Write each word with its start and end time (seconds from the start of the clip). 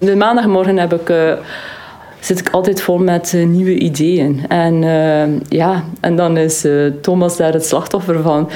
De 0.00 0.16
maandagmorgen 0.16 0.76
heb 0.76 0.92
ik, 0.92 1.08
uh, 1.08 1.32
zit 2.20 2.38
ik 2.38 2.50
altijd 2.50 2.82
vol 2.82 2.98
met 2.98 3.32
uh, 3.32 3.46
nieuwe 3.46 3.78
ideeën. 3.78 4.44
En, 4.48 4.82
uh, 4.82 5.40
ja, 5.48 5.84
en 6.00 6.16
dan 6.16 6.36
is 6.36 6.66
Thomas 7.02 7.36
daar 7.36 7.52
het 7.52 7.66
slachtoffer 7.66 8.22
van. 8.22 8.50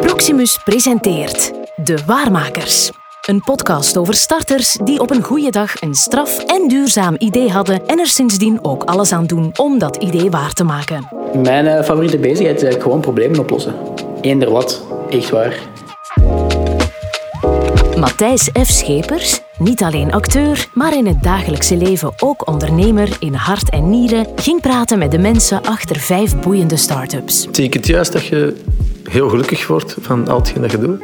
Proximus 0.00 0.58
presenteert 0.64 1.52
De 1.84 1.98
Waarmakers. 2.06 2.90
Een 3.26 3.40
podcast 3.40 3.96
over 3.96 4.14
starters 4.14 4.78
die 4.84 5.00
op 5.00 5.10
een 5.10 5.22
goede 5.22 5.50
dag 5.50 5.82
een 5.82 5.94
straf 5.94 6.44
en 6.44 6.68
duurzaam 6.68 7.14
idee 7.18 7.50
hadden 7.50 7.86
en 7.86 7.98
er 7.98 8.06
sindsdien 8.06 8.58
ook 8.62 8.84
alles 8.84 9.12
aan 9.12 9.26
doen 9.26 9.52
om 9.56 9.78
dat 9.78 9.96
idee 9.96 10.30
waar 10.30 10.52
te 10.52 10.64
maken. 10.64 11.08
Mijn 11.42 11.84
favoriete 11.84 12.18
bezigheid 12.18 12.62
is 12.62 12.74
gewoon 12.82 13.00
problemen 13.00 13.38
oplossen. 13.38 13.74
Eender 14.20 14.50
wat, 14.50 14.86
echt 15.10 15.30
waar. 15.30 15.54
Matthijs 17.96 18.50
F. 18.62 18.66
Schepers, 18.66 19.40
niet 19.58 19.82
alleen 19.82 20.12
acteur, 20.12 20.68
maar 20.74 20.96
in 20.96 21.06
het 21.06 21.22
dagelijkse 21.22 21.76
leven 21.76 22.12
ook 22.22 22.48
ondernemer 22.48 23.16
in 23.18 23.34
hart 23.34 23.70
en 23.70 23.90
nieren, 23.90 24.26
ging 24.36 24.60
praten 24.60 24.98
met 24.98 25.10
de 25.10 25.18
mensen 25.18 25.62
achter 25.62 25.96
vijf 25.96 26.40
boeiende 26.40 26.76
start-ups. 26.76 27.46
Het 27.52 27.86
juist 27.86 28.12
dat 28.12 28.26
je 28.26 28.54
heel 29.10 29.28
gelukkig 29.28 29.66
wordt 29.66 29.96
van 30.00 30.28
al 30.28 30.38
hetgeen 30.38 30.62
dat 30.62 30.70
je 30.70 30.78
doet? 30.78 31.02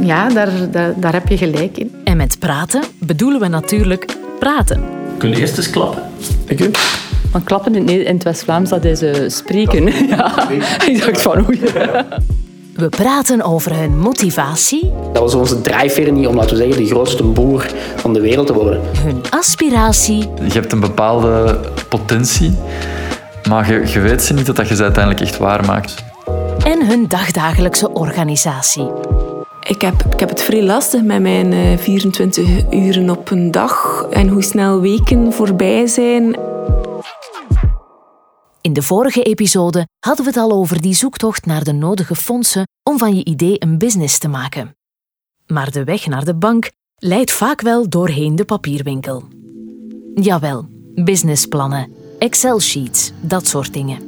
Ja, 0.00 0.28
daar, 0.28 0.70
daar, 0.70 0.94
daar 0.96 1.12
heb 1.12 1.28
je 1.28 1.36
gelijk 1.36 1.78
in. 1.78 1.94
En 2.04 2.16
met 2.16 2.38
praten 2.38 2.82
bedoelen 2.98 3.40
we 3.40 3.48
natuurlijk 3.48 4.16
praten. 4.38 4.82
Kun 5.18 5.30
je 5.30 5.36
eerst 5.36 5.56
eens 5.56 5.70
klappen? 5.70 6.02
Ik 6.46 6.78
Maar 7.32 7.42
klappen 7.42 7.88
in, 7.88 8.06
het 8.06 8.22
West-Vlaams, 8.22 8.70
dat 8.70 8.84
is 8.84 9.02
uh, 9.02 9.14
spreken. 9.26 9.84
Ja. 10.08 10.50
Ik 10.86 11.04
dacht 11.04 11.22
van 11.22 11.46
oei. 11.46 11.60
We 12.82 12.88
praten 12.88 13.42
over 13.42 13.76
hun 13.76 13.98
motivatie. 13.98 14.92
Dat 15.12 15.22
was 15.22 15.34
onze 15.34 15.60
drijfveer 15.60 16.12
niet 16.12 16.26
om, 16.26 16.34
laten 16.34 16.56
we 16.56 16.62
zeggen, 16.62 16.82
de 16.82 16.88
grootste 16.88 17.22
boer 17.22 17.66
van 17.96 18.12
de 18.12 18.20
wereld 18.20 18.46
te 18.46 18.52
worden. 18.52 18.80
Hun 18.98 19.22
aspiratie. 19.30 20.18
Je 20.18 20.52
hebt 20.52 20.72
een 20.72 20.80
bepaalde 20.80 21.60
potentie, 21.88 22.54
maar 23.48 23.72
je, 23.72 23.86
je 23.86 24.00
weet 24.00 24.22
ze 24.22 24.34
niet 24.34 24.56
dat 24.56 24.68
je 24.68 24.74
ze 24.74 24.82
uiteindelijk 24.82 25.24
echt 25.24 25.38
waar 25.38 25.64
maakt. 25.64 25.94
En 26.64 26.86
hun 26.86 27.08
dagdagelijkse 27.08 27.92
organisatie. 27.92 28.90
Ik 29.60 29.82
heb, 29.82 29.94
ik 30.12 30.20
heb 30.20 30.28
het 30.28 30.42
vrij 30.42 30.62
lastig 30.62 31.02
met 31.02 31.20
mijn 31.20 31.78
24 31.78 32.48
uren 32.70 33.10
op 33.10 33.30
een 33.30 33.50
dag 33.50 34.06
en 34.10 34.28
hoe 34.28 34.42
snel 34.42 34.80
weken 34.80 35.32
voorbij 35.32 35.86
zijn. 35.86 36.36
In 38.62 38.72
de 38.72 38.82
vorige 38.82 39.22
episode 39.22 39.86
hadden 39.98 40.24
we 40.24 40.30
het 40.30 40.40
al 40.40 40.52
over 40.52 40.80
die 40.80 40.94
zoektocht 40.94 41.46
naar 41.46 41.64
de 41.64 41.72
nodige 41.72 42.14
fondsen 42.14 42.66
om 42.82 42.98
van 42.98 43.16
je 43.16 43.24
idee 43.24 43.56
een 43.58 43.78
business 43.78 44.18
te 44.18 44.28
maken. 44.28 44.76
Maar 45.46 45.70
de 45.70 45.84
weg 45.84 46.06
naar 46.06 46.24
de 46.24 46.34
bank 46.34 46.70
leidt 46.96 47.32
vaak 47.32 47.60
wel 47.60 47.88
doorheen 47.88 48.36
de 48.36 48.44
papierwinkel. 48.44 49.22
Jawel, 50.14 50.68
businessplannen, 50.94 51.88
Excel-sheets, 52.18 53.12
dat 53.20 53.46
soort 53.46 53.72
dingen. 53.72 53.98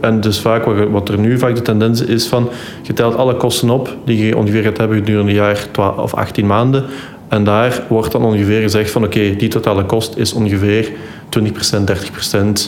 En 0.00 0.20
dus 0.20 0.40
vaak 0.40 0.64
wat 0.90 1.08
er 1.08 1.18
nu 1.18 1.38
vaak 1.38 1.54
de 1.54 1.62
tendens 1.62 2.00
is 2.00 2.26
van 2.26 2.48
je 2.82 2.92
telt 2.92 3.14
alle 3.14 3.36
kosten 3.36 3.70
op 3.70 3.96
die 4.04 4.26
je 4.26 4.36
ongeveer 4.36 4.62
gaat 4.62 4.76
hebben 4.76 4.96
gedurende 4.98 5.30
een 5.30 5.36
jaar 5.36 5.68
12 5.70 5.96
of 5.96 6.14
18 6.14 6.46
maanden. 6.46 6.84
En 7.28 7.44
daar 7.44 7.84
wordt 7.88 8.12
dan 8.12 8.24
ongeveer 8.24 8.60
gezegd 8.60 8.90
van 8.90 9.04
oké, 9.04 9.36
die 9.36 9.48
totale 9.48 9.84
kost 9.84 10.16
is 10.16 10.32
ongeveer 10.32 10.92
20%, 11.38 11.44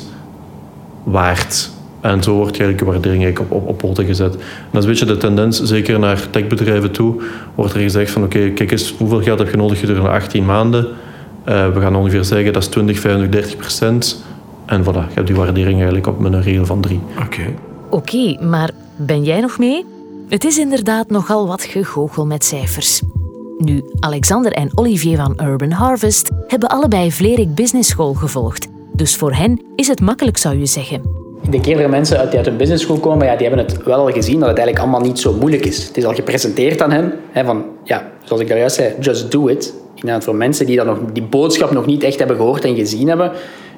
30% 0.01 0.17
waard. 1.03 1.71
En 2.01 2.23
zo 2.23 2.35
wordt 2.35 2.61
eigenlijk 2.61 2.79
de 2.79 2.85
waardering 2.85 3.39
op, 3.39 3.51
op, 3.51 3.69
op 3.69 3.79
poten 3.79 4.05
gezet. 4.05 4.35
En 4.35 4.41
dat 4.71 4.83
is 4.83 4.85
een 4.85 4.91
beetje 4.91 5.07
de 5.07 5.17
tendens, 5.17 5.63
zeker 5.63 5.99
naar 5.99 6.31
techbedrijven 6.31 6.91
toe, 6.91 7.23
wordt 7.55 7.75
er 7.75 7.81
gezegd 7.81 8.11
van 8.11 8.23
oké, 8.23 8.51
kijk 8.51 8.71
eens, 8.71 8.95
hoeveel 8.99 9.23
geld 9.23 9.39
heb 9.39 9.51
je 9.51 9.57
nodig 9.57 9.79
gedurende 9.79 10.09
18 10.09 10.45
maanden? 10.45 10.87
Uh, 11.49 11.73
we 11.73 11.81
gaan 11.81 11.97
ongeveer 11.97 12.25
zeggen 12.25 12.53
dat 12.53 12.63
is 12.63 12.69
20, 12.69 13.01
25, 13.01 13.41
30 13.41 13.59
procent. 13.59 14.25
En 14.67 14.83
voilà, 14.83 14.87
je 15.09 15.15
hebt 15.15 15.27
die 15.27 15.37
waardering 15.37 15.75
eigenlijk 15.75 16.07
op 16.07 16.19
met 16.19 16.33
een 16.33 16.43
regel 16.43 16.67
van 16.67 16.81
3. 16.81 17.01
Oké. 17.11 17.25
Okay. 17.25 17.55
Oké, 17.91 17.97
okay, 17.97 18.49
maar 18.49 18.71
ben 18.97 19.25
jij 19.25 19.41
nog 19.41 19.59
mee? 19.59 19.87
Het 20.29 20.45
is 20.45 20.59
inderdaad 20.59 21.11
nogal 21.11 21.47
wat 21.47 21.63
gegoochel 21.63 22.27
met 22.27 22.45
cijfers. 22.45 23.03
Nu, 23.59 23.83
Alexander 24.01 24.53
en 24.53 24.71
Olivier 24.75 25.17
van 25.17 25.41
Urban 25.43 25.71
Harvest 25.71 26.31
hebben 26.47 26.69
allebei 26.69 27.13
Vlerik 27.13 27.55
Business 27.55 27.91
School 27.91 28.15
gevolgd 28.15 28.69
dus 28.99 29.17
voor 29.17 29.33
hen 29.33 29.61
is 29.75 29.89
het 29.89 30.01
makkelijk, 30.01 30.37
zou 30.37 30.59
je 30.59 30.67
zeggen. 30.67 31.03
Ik 31.43 31.53
denk 31.53 31.67
eerder 31.67 31.89
mensen 31.89 32.19
uit 32.19 32.31
die 32.31 32.47
een 32.47 32.57
business 32.57 32.85
school 32.85 32.99
komen, 32.99 33.27
ja, 33.27 33.37
die 33.37 33.47
hebben 33.47 33.67
het 33.67 33.83
wel 33.83 33.99
al 33.99 34.13
gezien 34.13 34.39
dat 34.39 34.49
het 34.49 34.59
eigenlijk 34.59 34.79
allemaal 34.79 35.09
niet 35.09 35.19
zo 35.19 35.33
moeilijk 35.33 35.67
is. 35.67 35.87
Het 35.87 35.97
is 35.97 36.05
al 36.05 36.15
gepresenteerd 36.15 36.83
aan 36.83 36.91
hen, 36.91 37.13
hè, 37.31 37.45
van, 37.45 37.65
ja, 37.85 38.11
zoals 38.25 38.43
ik 38.43 38.49
daar 38.49 38.59
juist 38.59 38.77
zei, 38.77 38.95
just 39.01 39.31
do 39.31 39.47
it. 39.47 39.75
Inderdaad, 39.95 40.25
voor 40.25 40.35
mensen 40.35 40.67
die 40.67 40.77
dat 40.77 40.87
nog, 40.87 40.99
die 41.13 41.23
boodschap 41.23 41.71
nog 41.71 41.87
niet 41.87 42.03
echt 42.03 42.19
hebben 42.19 42.37
gehoord 42.37 42.65
en 42.65 42.75
gezien 42.75 43.09
hebben, 43.09 43.33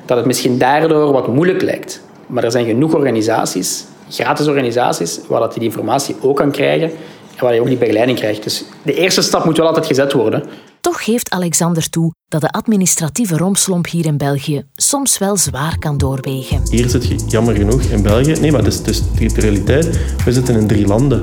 dat 0.05 0.17
het 0.17 0.27
misschien 0.27 0.59
daardoor 0.59 1.13
wat 1.13 1.29
moeilijk 1.29 1.63
lijkt. 1.63 2.03
Maar 2.27 2.45
er 2.45 2.51
zijn 2.51 2.67
genoeg 2.67 2.95
organisaties, 2.95 3.85
gratis 4.09 4.47
organisaties, 4.47 5.21
waar 5.29 5.41
dat 5.41 5.55
die 5.55 5.63
informatie 5.63 6.17
ook 6.21 6.37
kan 6.37 6.51
krijgen 6.51 6.87
en 6.87 6.91
waar 7.41 7.55
je 7.55 7.61
ook 7.61 7.67
die 7.67 7.77
begeleiding 7.77 8.19
krijgt. 8.19 8.43
Dus 8.43 8.65
de 8.83 8.95
eerste 8.95 9.23
stap 9.23 9.45
moet 9.45 9.57
wel 9.57 9.67
altijd 9.67 9.87
gezet 9.87 10.13
worden. 10.13 10.43
Toch 10.81 11.05
geeft 11.05 11.31
Alexander 11.31 11.91
toe 11.91 12.15
dat 12.29 12.41
de 12.41 12.51
administratieve 12.51 13.37
romslomp 13.37 13.89
hier 13.89 14.07
in 14.07 14.17
België 14.17 14.65
soms 14.75 15.19
wel 15.19 15.37
zwaar 15.37 15.79
kan 15.79 15.99
doorwegen. 15.99 16.61
Hier 16.71 16.89
zit 16.89 17.07
je 17.07 17.17
jammer 17.29 17.55
genoeg 17.55 17.83
in 17.83 18.03
België. 18.03 18.33
Nee, 18.41 18.53
maar 18.53 18.65
dat 18.65 18.73
is, 18.73 18.83
dus 18.83 19.03
de 19.15 19.41
realiteit. 19.41 19.99
We 20.25 20.33
zitten 20.33 20.55
in 20.55 20.67
drie 20.67 20.87
landen. 20.87 21.23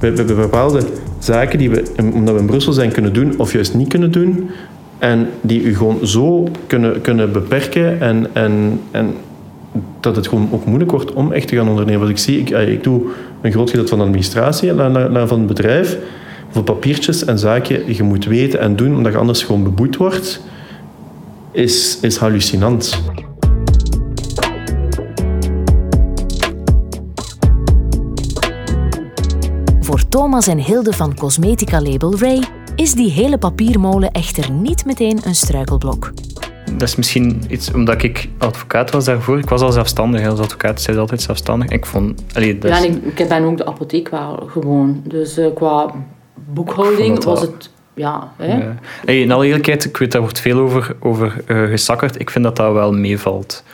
We, 0.00 0.10
we 0.10 0.16
hebben 0.16 0.36
bepaalde 0.36 0.86
zaken 1.18 1.58
die 1.58 1.70
we, 1.70 1.92
omdat 2.14 2.34
we 2.34 2.40
in 2.40 2.46
Brussel 2.46 2.72
zijn, 2.72 2.92
kunnen 2.92 3.12
doen 3.12 3.38
of 3.38 3.52
juist 3.52 3.74
niet 3.74 3.88
kunnen 3.88 4.12
doen. 4.12 4.50
En 4.98 5.30
die 5.40 5.62
u 5.62 5.76
gewoon 5.76 6.06
zo 6.06 6.48
kunnen, 6.66 7.00
kunnen 7.00 7.32
beperken 7.32 8.00
en, 8.00 8.34
en, 8.34 8.80
en 8.90 9.14
dat 10.00 10.16
het 10.16 10.28
gewoon 10.28 10.48
ook 10.52 10.64
moeilijk 10.64 10.90
wordt 10.90 11.12
om 11.12 11.32
echt 11.32 11.48
te 11.48 11.56
gaan 11.56 11.68
ondernemen. 11.68 12.00
Wat 12.00 12.10
ik 12.10 12.18
zie, 12.18 12.40
ik, 12.40 12.50
ik 12.50 12.82
doe 12.82 13.02
een 13.44 13.52
groot 13.52 13.70
gedeelte 13.70 13.88
van 13.88 13.98
de 13.98 14.04
administratie 14.04 14.72
van 14.74 15.38
het 15.38 15.46
bedrijf 15.46 15.98
voor 16.50 16.62
papiertjes 16.62 17.24
en 17.24 17.38
zaken 17.38 17.94
je 17.94 18.02
moet 18.02 18.24
weten 18.24 18.60
en 18.60 18.76
doen, 18.76 18.96
omdat 18.96 19.12
je 19.12 19.18
anders 19.18 19.42
gewoon 19.42 19.62
beboet 19.62 19.96
wordt, 19.96 20.40
is, 21.52 21.98
is 22.00 22.16
hallucinant. 22.16 23.02
Voor 29.80 30.08
Thomas 30.08 30.46
en 30.46 30.58
Hilde 30.58 30.92
van 30.92 31.14
cosmetica 31.14 31.82
label 31.82 32.18
Ray 32.18 32.42
is 32.76 32.94
die 32.94 33.10
hele 33.10 33.38
papiermolen 33.38 34.10
echter 34.10 34.50
niet 34.50 34.84
meteen 34.84 35.18
een 35.24 35.34
struikelblok. 35.34 36.12
Dat 36.72 36.82
is 36.82 36.96
misschien 36.96 37.42
iets 37.48 37.72
omdat 37.72 38.02
ik 38.02 38.28
advocaat 38.38 38.90
was 38.90 39.04
daarvoor. 39.04 39.38
Ik 39.38 39.48
was 39.48 39.60
al 39.60 39.72
zelfstandig. 39.72 40.26
Als 40.26 40.40
advocaat 40.40 40.80
zijn 40.80 40.98
altijd 40.98 41.22
zelfstandig. 41.22 41.68
Ik 41.68 41.86
vond, 41.86 42.24
allee, 42.34 42.58
dat 42.58 42.70
Ja, 42.70 42.78
ik, 42.78 43.18
ik 43.18 43.28
ben 43.28 43.42
ook 43.42 43.56
de 43.56 43.66
apotheek 43.66 44.08
wel 44.08 44.48
gewoon. 44.50 45.02
Dus 45.04 45.38
uh, 45.38 45.46
qua 45.54 45.90
boekhouding 46.34 47.24
was 47.24 47.40
het... 47.40 47.70
Ja, 47.94 48.32
hè? 48.36 48.56
Ja. 48.56 48.74
In 49.04 49.32
alle 49.32 49.46
eerlijkheid, 49.46 49.84
ik 49.84 49.96
weet 49.96 50.12
daar 50.12 50.20
wordt 50.20 50.40
veel 50.40 50.58
over, 50.58 50.96
over 51.00 51.44
uh, 51.46 51.68
gesakkerd. 51.68 52.20
Ik 52.20 52.30
vind 52.30 52.44
dat 52.44 52.56
dat 52.56 52.72
wel 52.72 52.92
meevalt. 52.92 53.64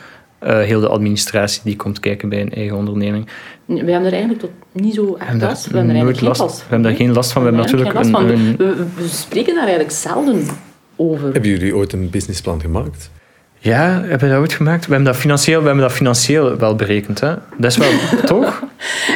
Uh, 0.43 0.59
heel 0.59 0.79
de 0.79 0.87
administratie 0.87 1.61
die 1.63 1.75
komt 1.75 1.99
kijken 1.99 2.29
bij 2.29 2.41
een 2.41 2.53
eigen 2.53 2.77
onderneming. 2.77 3.27
We 3.65 3.75
hebben 3.75 4.05
er 4.05 4.11
eigenlijk 4.11 4.39
tot 4.39 4.51
niet 4.71 4.93
zo 4.93 5.15
echt 5.19 5.41
last. 5.41 5.67
We 5.67 5.77
hebben 5.77 5.95
er 5.95 6.03
eigenlijk 6.03 6.17
geen 6.17 6.27
last 6.27 6.57
We 6.57 6.69
hebben 6.69 6.81
daar 6.81 6.95
geen 6.95 7.13
last 7.13 7.31
van. 7.31 7.43
We, 7.43 7.47
hebben 7.47 7.71
natuurlijk 7.71 8.05
een, 8.05 8.13
een... 8.13 8.55
We, 8.57 8.85
we, 8.95 9.07
spreken 9.07 9.53
daar 9.53 9.63
eigenlijk 9.63 9.93
zelden 9.93 10.45
over. 11.01 11.31
Hebben 11.31 11.49
jullie 11.49 11.75
ooit 11.75 11.93
een 11.93 12.09
businessplan 12.09 12.61
gemaakt? 12.61 13.09
Ja, 13.63 14.01
hebben 14.01 14.19
we 14.19 14.27
dat 14.27 14.37
ooit 14.37 14.53
gemaakt? 14.53 14.85
We 14.85 14.93
hebben 14.93 15.11
dat 15.11 15.21
financieel, 15.21 15.59
we 15.59 15.65
hebben 15.65 15.83
dat 15.83 15.93
financieel 15.93 16.57
wel 16.57 16.75
berekend. 16.75 17.19
Hè? 17.19 17.33
Dat 17.57 17.71
is 17.71 17.77
wel, 17.77 17.89
toch? 18.25 18.63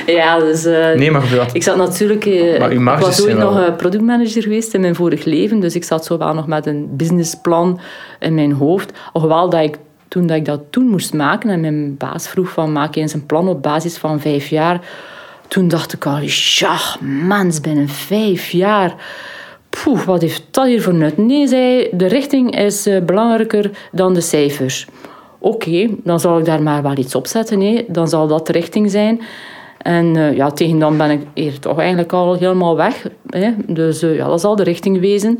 Ja, 0.06 0.40
dus... 0.40 0.66
Uh, 0.66 0.94
nee, 0.94 1.12
maar 1.12 1.30
dat... 1.30 1.56
Ik 1.56 1.64
zat 1.64 1.78
natuurlijk... 1.78 2.26
Uh, 2.26 2.72
ik 2.72 2.80
was 2.80 3.24
ooit 3.24 3.38
nog 3.38 3.60
uh, 3.60 3.76
productmanager 3.76 4.42
geweest 4.42 4.74
in 4.74 4.82
mijn 4.82 4.96
vorig 4.96 5.24
leven, 5.24 5.60
dus 5.60 5.76
ik 5.76 5.84
zat 5.84 6.06
zo 6.06 6.18
wel 6.18 6.34
nog 6.34 6.48
met 6.48 6.66
een 6.66 6.88
businessplan 6.92 7.80
in 8.20 8.34
mijn 8.34 8.52
hoofd. 8.52 8.92
Alhoewel 9.14 9.50
dat 9.50 9.62
ik 9.62 9.78
toen 10.08 10.28
dat 10.28 10.38
ik 10.38 10.46
dat 10.46 10.62
toen 10.70 10.88
moest 10.88 11.14
maken 11.14 11.50
en 11.50 11.60
mijn 11.60 11.98
baas 11.98 12.28
vroeg 12.28 12.50
van 12.50 12.72
maak 12.72 12.96
eens 12.96 13.14
een 13.14 13.26
plan 13.26 13.48
op 13.48 13.62
basis 13.62 13.98
van 13.98 14.22
vijf 14.22 14.48
jaar, 14.48 14.80
toen 15.48 15.68
dacht 15.68 15.94
ik 15.94 16.06
al, 16.06 16.20
ja, 16.60 16.78
mans, 17.02 17.62
binnen 17.62 17.90
vijf 17.90 18.50
jaar 18.50 18.96
Poeh, 19.84 20.02
wat 20.02 20.22
heeft 20.22 20.44
dat 20.52 20.66
hier 20.66 20.82
voor 20.82 20.94
nut? 20.94 21.18
Nee, 21.18 21.48
zei 21.48 21.90
de 21.92 22.06
richting 22.06 22.58
is 22.58 22.88
uh, 22.88 23.02
belangrijker 23.02 23.72
dan 23.92 24.14
de 24.14 24.22
cijfers. 24.22 24.88
Oké, 25.40 25.90
dan 26.04 26.20
zal 26.20 26.40
ik 26.40 26.46
daar 26.46 26.62
maar 26.62 26.82
wel 26.82 26.98
iets 26.98 27.16
op 27.16 27.28
zetten. 27.28 27.58
Nee. 27.58 27.86
Dan 27.88 28.08
zal 28.08 28.28
dat 28.28 28.48
de 28.48 28.52
richting 28.52 28.92
zijn. 28.92 29.22
En 29.78 30.16
uh, 30.16 30.36
ja, 30.36 30.52
tegen 30.52 30.80
dan 30.80 30.98
ben 30.98 31.10
ik 31.10 31.22
hier 31.34 31.60
toch 31.60 31.80
eigenlijk 31.80 32.14
al 32.14 32.34
helemaal 32.34 32.76
weg. 32.76 33.08
Hè. 33.30 33.52
Dus 33.68 34.04
uh, 34.04 34.16
ja, 34.16 34.28
dat 34.28 34.42
zal 34.42 34.56
de 34.56 34.64
richting 34.64 35.00
wezen. 35.00 35.40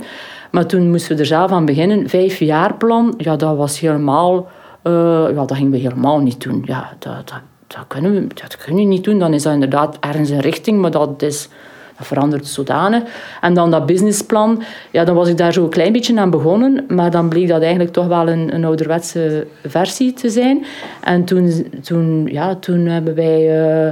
Maar 0.52 0.66
toen 0.66 0.90
moesten 0.90 1.16
we 1.16 1.22
er 1.22 1.28
zelf 1.28 1.52
aan 1.52 1.66
beginnen. 1.66 2.10
Vijf 2.10 2.40
jaar 2.40 2.74
plan, 2.74 3.14
ja, 3.18 3.36
dat 3.36 3.58
was 3.58 3.80
helemaal... 3.80 4.48
ja, 4.84 5.46
dat 5.46 5.56
gingen 5.56 5.72
we 5.72 5.78
helemaal 5.78 6.20
niet 6.20 6.42
doen. 6.42 6.62
Ja, 6.66 6.94
dat, 7.00 7.14
dat, 7.14 7.42
dat, 7.68 7.86
kunnen 7.88 8.14
we, 8.14 8.28
dat 8.34 8.58
kunnen 8.58 8.88
niet 8.88 9.04
doen. 9.04 9.20
Dan 9.20 9.34
is 9.34 9.44
dat 9.44 9.54
inderdaad 9.54 9.98
ergens 10.00 10.30
een 10.30 10.40
richting, 10.40 10.82
maar 10.82 10.92
dat 10.92 11.22
is 11.22 11.50
Dat 11.98 12.08
verandert 12.08 12.48
zodanig. 12.48 13.04
En 13.42 13.54
dan 13.54 13.72
dat 13.72 13.86
businessplan, 13.86 14.64
ja, 14.92 15.04
dan 15.04 15.16
was 15.16 15.30
ik 15.30 15.38
daar 15.38 15.54
zo 15.54 15.64
een 15.64 15.70
klein 15.70 15.92
beetje 15.92 16.20
aan 16.20 16.30
begonnen, 16.30 16.86
maar 16.88 17.12
dan 17.12 17.30
bleek 17.30 17.48
dat 17.48 17.62
eigenlijk 17.62 17.94
toch 17.94 18.08
wel 18.08 18.30
een, 18.30 18.54
een 18.54 18.66
ouderwetse 18.66 19.48
versie 19.66 20.14
te 20.14 20.30
zijn. 20.30 20.66
En 21.02 21.26
toen, 21.26 21.68
toen, 21.84 22.28
ja, 22.32 22.56
toen 22.56 22.86
hebben 22.86 23.16
wij... 23.16 23.42
Uh, 23.42 23.92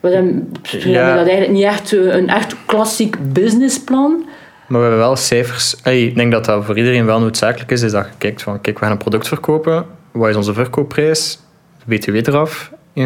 we 0.00 0.08
hebben, 0.12 0.48
ja. 0.68 1.16
dat 1.16 1.26
eigenlijk 1.26 1.52
niet 1.52 1.64
echt 1.64 1.92
een 1.92 2.28
echt 2.28 2.56
klassiek 2.66 3.32
businessplan. 3.32 4.24
Maar 4.66 4.80
we 4.80 4.86
hebben 4.86 5.04
wel 5.06 5.16
cijfers. 5.16 5.74
ik 5.82 6.14
denk 6.14 6.32
dat 6.32 6.44
dat 6.44 6.64
voor 6.64 6.76
iedereen 6.76 7.06
wel 7.06 7.20
noodzakelijk 7.20 7.70
is, 7.70 7.82
is 7.82 7.92
dat 7.92 8.06
je 8.06 8.12
kijkt 8.18 8.42
van, 8.42 8.60
kijk, 8.60 8.78
we 8.78 8.84
gaan 8.84 8.92
een 8.92 8.98
product 8.98 9.28
verkopen. 9.28 9.86
Wat 10.10 10.28
is 10.28 10.36
onze 10.36 10.54
verkoopprijs? 10.54 11.38
BTW 11.84 12.14
eraf, 12.14 12.72
21%. 12.94 13.02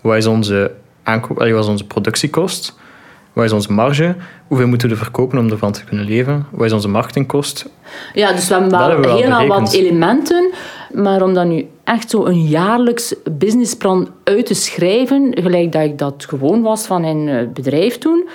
Wat 0.00 0.16
is 0.16 0.26
onze, 0.26 0.70
aankoop, 1.06 1.38
wat 1.38 1.46
is 1.46 1.66
onze 1.66 1.86
productiekost? 1.86 2.74
Wat 3.32 3.44
is 3.44 3.52
onze 3.52 3.72
marge? 3.72 4.14
Hoeveel 4.46 4.66
moeten 4.66 4.88
we 4.88 4.96
verkopen 4.96 5.38
om 5.38 5.50
ervan 5.50 5.72
te 5.72 5.84
kunnen 5.84 6.06
leven? 6.06 6.46
Wat 6.50 6.66
is 6.66 6.72
onze 6.72 6.88
marketingkost? 6.88 7.68
Ja, 8.14 8.32
dus 8.32 8.48
we 8.48 8.54
hebben 8.54 9.00
wel, 9.00 9.16
heel 9.16 9.46
wat 9.46 9.72
elementen. 9.72 10.50
Maar 10.92 11.22
om 11.22 11.34
dan 11.34 11.48
nu 11.48 11.68
echt 11.84 12.10
zo 12.10 12.24
een 12.24 12.42
jaarlijks 12.44 13.14
businessplan 13.30 14.08
uit 14.24 14.46
te 14.46 14.54
schrijven, 14.54 15.36
gelijk 15.40 15.72
dat 15.72 15.82
ik 15.82 15.98
dat 15.98 16.24
gewoon 16.28 16.62
was 16.62 16.86
van 16.86 17.04
een 17.04 17.28
eh, 17.28 17.48
bedrijf 17.52 17.98
toen, 17.98 18.28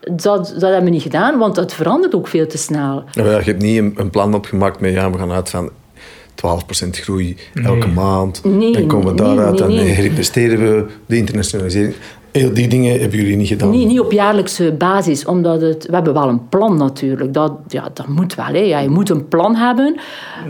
dat, 0.00 0.46
dat 0.46 0.60
hebben 0.60 0.84
we 0.84 0.90
niet 0.90 1.02
gedaan, 1.02 1.38
want 1.38 1.54
dat 1.54 1.74
verandert 1.74 2.14
ook 2.14 2.28
veel 2.28 2.46
te 2.46 2.58
snel. 2.58 3.04
Ja, 3.12 3.24
je 3.24 3.30
hebt 3.30 3.62
niet 3.62 3.78
een, 3.78 3.94
een 3.96 4.10
plan 4.10 4.34
opgemaakt 4.34 4.80
met 4.80 4.92
ja, 4.92 5.10
we 5.10 5.18
gaan 5.18 5.32
uit 5.32 5.50
van 5.50 5.70
12% 6.46 6.88
groei 6.90 7.36
elke 7.54 7.88
maand. 7.88 8.44
Nee, 8.44 8.72
dan 8.72 8.86
komen 8.86 9.06
we 9.06 9.14
daaruit 9.14 9.60
en 9.60 9.70
herinvesteren 9.70 10.58
we 10.58 10.86
de 11.06 11.16
internationalisering. 11.16 11.94
Heel 12.32 12.54
die 12.54 12.68
dingen 12.68 13.00
hebben 13.00 13.18
jullie 13.18 13.36
niet 13.36 13.48
gedaan? 13.48 13.70
Nee, 13.70 13.86
niet 13.86 14.00
op 14.00 14.12
jaarlijkse 14.12 14.74
basis. 14.78 15.24
Omdat 15.24 15.60
het, 15.60 15.86
we 15.86 15.94
hebben 15.94 16.14
wel 16.14 16.28
een 16.28 16.48
plan 16.48 16.76
natuurlijk. 16.76 17.34
Dat, 17.34 17.52
ja, 17.68 17.90
dat 17.94 18.08
moet 18.08 18.34
wel. 18.34 18.46
Hè. 18.46 18.58
Ja, 18.58 18.78
je 18.78 18.88
moet 18.88 19.10
een 19.10 19.28
plan 19.28 19.56
hebben. 19.56 20.00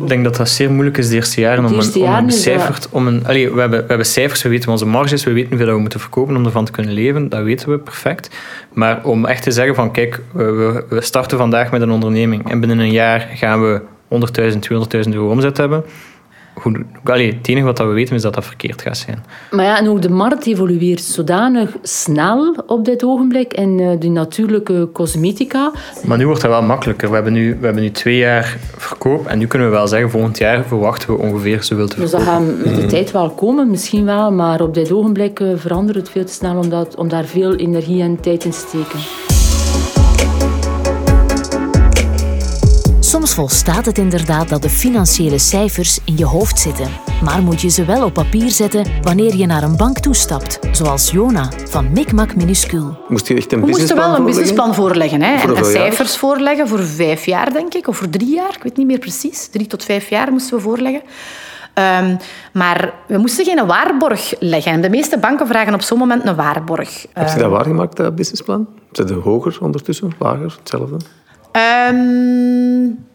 Ik 0.02 0.08
denk 0.08 0.24
dat 0.24 0.36
dat 0.36 0.48
zeer 0.48 0.70
moeilijk 0.70 0.98
is 0.98 1.08
de 1.08 1.14
eerste 1.14 1.40
jaren. 1.40 1.64
om 1.64 1.72
een, 1.72 1.94
om 1.94 2.14
een 2.14 2.30
cijfer... 2.30 2.78
Om 2.90 3.06
een, 3.06 3.26
allee, 3.26 3.52
we, 3.52 3.60
hebben, 3.60 3.80
we 3.80 3.86
hebben 3.86 4.06
cijfers, 4.06 4.42
we 4.42 4.48
weten 4.48 4.70
onze 4.70 4.86
marges, 4.86 5.24
we 5.24 5.32
weten 5.32 5.48
hoeveel 5.48 5.74
we 5.74 5.80
moeten 5.80 6.00
verkopen 6.00 6.36
om 6.36 6.44
ervan 6.44 6.64
te 6.64 6.72
kunnen 6.72 6.92
leven. 6.92 7.28
Dat 7.28 7.42
weten 7.42 7.70
we 7.70 7.78
perfect. 7.78 8.30
Maar 8.72 9.04
om 9.04 9.26
echt 9.26 9.42
te 9.42 9.50
zeggen 9.50 9.74
van, 9.74 9.92
kijk, 9.92 10.22
we, 10.32 10.84
we 10.88 11.00
starten 11.00 11.38
vandaag 11.38 11.70
met 11.70 11.80
een 11.80 11.90
onderneming 11.90 12.50
en 12.50 12.60
binnen 12.60 12.78
een 12.78 12.92
jaar 12.92 13.28
gaan 13.34 13.60
we 13.60 13.80
100.000, 14.08 14.16
200.000 15.06 15.12
euro 15.12 15.30
omzet 15.30 15.56
hebben 15.56 15.84
goed, 16.58 16.78
allee, 17.04 17.32
het 17.32 17.48
enige 17.48 17.66
wat 17.66 17.78
we 17.78 17.84
weten 17.84 18.14
is 18.14 18.22
dat 18.22 18.34
dat 18.34 18.44
verkeerd 18.44 18.82
gaat 18.82 18.96
zijn. 18.96 19.24
Maar 19.50 19.64
ja, 19.64 19.78
en 19.78 19.88
ook 19.88 20.02
de 20.02 20.10
markt 20.10 20.46
evolueert 20.46 21.00
zodanig 21.00 21.76
snel 21.82 22.56
op 22.66 22.84
dit 22.84 23.04
ogenblik 23.04 23.54
in 23.54 23.78
uh, 23.78 23.90
de 23.98 24.08
natuurlijke 24.08 24.88
cosmetica. 24.92 25.72
Maar 26.06 26.18
nu 26.18 26.26
wordt 26.26 26.42
het 26.42 26.50
wel 26.50 26.62
makkelijker. 26.62 27.08
We 27.08 27.14
hebben 27.14 27.32
nu, 27.32 27.56
we 27.60 27.64
hebben 27.64 27.82
nu 27.82 27.90
twee 27.90 28.16
jaar 28.16 28.56
verkoop 28.76 29.26
en 29.26 29.38
nu 29.38 29.46
kunnen 29.46 29.70
we 29.70 29.74
wel 29.74 29.88
zeggen, 29.88 30.10
volgend 30.10 30.38
jaar 30.38 30.64
verwachten 30.64 31.08
we 31.08 31.22
ongeveer 31.22 31.62
zoveel 31.62 31.88
te 31.88 31.96
verkopen. 31.96 32.18
Dus 32.18 32.26
dat 32.26 32.34
gaat 32.34 32.64
met 32.64 32.80
de 32.80 32.86
tijd 32.86 33.10
wel 33.10 33.30
komen, 33.30 33.70
misschien 33.70 34.04
wel, 34.04 34.32
maar 34.32 34.60
op 34.60 34.74
dit 34.74 34.92
ogenblik 34.92 35.40
uh, 35.40 35.48
verandert 35.56 35.96
het 35.96 36.10
veel 36.10 36.24
te 36.24 36.32
snel 36.32 36.56
om, 36.56 36.68
dat, 36.68 36.96
om 36.96 37.08
daar 37.08 37.24
veel 37.24 37.54
energie 37.54 38.02
en 38.02 38.20
tijd 38.20 38.44
in 38.44 38.50
te 38.50 38.58
steken. 38.58 39.27
Soms 43.08 43.34
volstaat 43.34 43.86
het 43.86 43.98
inderdaad 43.98 44.48
dat 44.48 44.62
de 44.62 44.68
financiële 44.68 45.38
cijfers 45.38 45.98
in 46.04 46.16
je 46.16 46.24
hoofd 46.24 46.58
zitten. 46.58 46.88
Maar 47.24 47.42
moet 47.42 47.60
je 47.60 47.68
ze 47.68 47.84
wel 47.84 48.04
op 48.04 48.12
papier 48.12 48.50
zetten 48.50 48.86
wanneer 49.02 49.36
je 49.36 49.46
naar 49.46 49.62
een 49.62 49.76
bank 49.76 49.98
toestapt, 49.98 50.58
zoals 50.72 51.10
Jona 51.10 51.48
van 51.68 51.92
Mikmak 51.92 52.36
Minuscuul. 52.36 52.98
Moest 53.08 53.28
je 53.28 53.34
echt 53.34 53.52
een 53.52 53.60
We 53.60 53.66
moesten 53.66 53.96
wel 53.96 54.14
een 54.14 54.24
businessplan 54.24 54.74
voorleggen. 54.74 55.22
Hè? 55.22 55.38
Voor 55.38 55.56
en 55.56 55.64
cijfers 55.64 56.16
voorleggen 56.16 56.68
voor 56.68 56.82
vijf 56.82 57.24
jaar, 57.24 57.52
denk 57.52 57.74
ik. 57.74 57.88
Of 57.88 57.96
voor 57.96 58.08
drie 58.08 58.34
jaar, 58.34 58.54
ik 58.56 58.62
weet 58.62 58.76
niet 58.76 58.86
meer 58.86 58.98
precies. 58.98 59.48
Drie 59.48 59.66
tot 59.66 59.84
vijf 59.84 60.08
jaar 60.08 60.32
moesten 60.32 60.56
we 60.56 60.62
voorleggen. 60.62 61.02
Um, 61.74 62.16
maar 62.52 62.94
we 63.06 63.18
moesten 63.18 63.44
geen 63.44 63.66
waarborg 63.66 64.34
leggen. 64.38 64.72
En 64.72 64.80
de 64.80 64.90
meeste 64.90 65.18
banken 65.18 65.46
vragen 65.46 65.74
op 65.74 65.82
zo'n 65.82 65.98
moment 65.98 66.26
een 66.26 66.36
waarborg. 66.36 67.06
Heb 67.12 67.28
je 67.28 67.34
dat 67.34 67.42
ehm, 67.42 67.50
waargemaakt, 67.50 67.96
dat 67.96 68.14
businessplan? 68.14 68.66
Zit 68.92 69.08
het 69.08 69.22
hoger 69.22 69.58
ondertussen, 69.60 70.12
lager, 70.18 70.56
hetzelfde? 70.58 70.96
Um, 71.58 73.06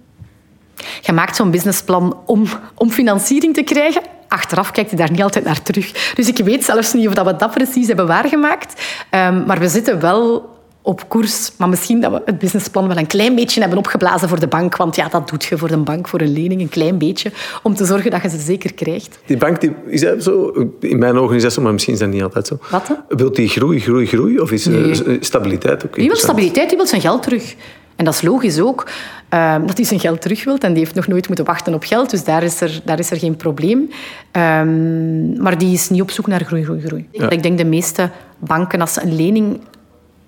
je 1.02 1.14
maakt 1.14 1.36
zo'n 1.36 1.52
businessplan 1.52 2.18
om, 2.26 2.46
om 2.76 2.90
financiering 2.90 3.54
te 3.54 3.64
krijgen. 3.64 4.02
Achteraf 4.28 4.72
kijkt 4.72 4.90
je 4.90 4.96
daar 4.96 5.12
niet 5.12 5.22
altijd 5.22 5.46
naar 5.46 5.62
terug. 5.62 6.14
Dus 6.16 6.28
ik 6.28 6.38
weet 6.38 6.64
zelfs 6.64 6.94
niet 6.94 7.08
of 7.08 7.14
dat 7.14 7.26
we 7.26 7.36
dat 7.36 7.52
precies 7.52 7.88
hebben 7.88 8.08
waargemaakt. 8.08 8.82
Um, 9.12 9.46
maar 9.46 9.60
we 9.60 9.68
zitten 9.68 10.00
wel 10.00 10.52
op 10.82 11.10
koers. 11.10 11.52
Maar 11.58 11.70
misschien 11.70 12.02
dat 12.02 12.12
we 12.12 12.22
het 12.26 12.40
businessplan 12.40 12.88
wel 12.88 12.98
een 12.98 13.08
klein 13.08 13.36
beetje 13.36 13.60
hebben 13.60 13.78
opgeblazen 13.78 14.30
voor 14.30 14.40
de 14.40 14.48
bank. 14.48 14.76
Want 14.76 14.96
ja, 14.96 15.08
dat 15.08 15.30
doet 15.30 15.44
je 15.44 15.58
voor 15.58 15.70
een 15.70 15.84
bank, 15.84 16.08
voor 16.08 16.22
een 16.22 16.34
lening, 16.34 16.62
een 16.62 16.70
klein 16.70 16.98
beetje. 16.98 17.32
Om 17.64 17.76
te 17.76 17.86
zorgen 17.86 18.12
dat 18.12 18.22
je 18.22 18.30
ze 18.30 18.40
zeker 18.40 18.74
krijgt. 18.74 19.20
Die 19.26 19.38
bank, 19.38 19.62
die, 19.62 19.76
is 19.88 20.02
dat 20.02 20.24
zo? 20.24 20.68
In 20.80 20.98
mijn 20.98 21.18
ogen 21.18 21.36
is 21.36 21.42
dat 21.42 21.54
zo, 21.54 21.62
maar 21.62 21.74
misschien 21.74 21.94
is 21.94 22.00
dat 22.00 22.10
niet 22.10 22.24
altijd 22.24 22.48
zo. 22.48 22.58
Wat? 22.70 22.98
Wilt 23.08 23.36
die 23.36 23.48
groei, 23.48 23.80
groei, 23.80 24.06
groei? 24.06 24.40
Of 24.40 24.52
is 24.52 24.66
nee. 24.66 25.18
stabiliteit 25.20 25.86
ook 25.86 25.96
Die 25.96 26.08
wil 26.08 26.18
stabiliteit, 26.18 26.70
die 26.70 26.78
wil 26.78 26.88
zijn 26.88 27.02
geld 27.02 27.24
terug. 27.24 27.56
En 27.96 28.06
dat 28.06 28.14
is 28.14 28.22
logisch 28.22 28.60
ook, 28.60 28.90
uh, 29.34 29.56
dat 29.66 29.78
hij 29.78 29.86
zijn 29.86 30.00
geld 30.00 30.22
terug 30.22 30.44
wil. 30.44 30.58
En 30.58 30.74
die 30.74 30.84
heeft 30.84 30.96
nog 30.96 31.08
nooit 31.08 31.28
moeten 31.28 31.46
wachten 31.46 31.74
op 31.74 31.84
geld, 31.84 32.10
dus 32.10 32.24
daar 32.24 32.44
is 32.44 32.62
er, 32.62 32.82
daar 32.86 33.00
is 33.00 33.12
er 33.12 33.18
geen 33.18 33.36
probleem. 33.36 33.90
Um, 34.32 35.42
maar 35.42 35.58
die 35.58 35.74
is 35.74 35.90
niet 35.90 36.02
op 36.02 36.12
zoek 36.12 36.28
naar 36.28 36.44
groei, 36.44 36.64
groei, 36.64 36.82
groei. 36.82 37.08
Ja. 37.12 37.30
Ik 37.30 37.44
denk 37.44 37.58
de 37.58 37.66
meeste 37.66 38.10
banken, 38.40 38.82
als 38.82 38.94
ze 38.94 39.02
een 39.02 39.16
lening, 39.16 39.60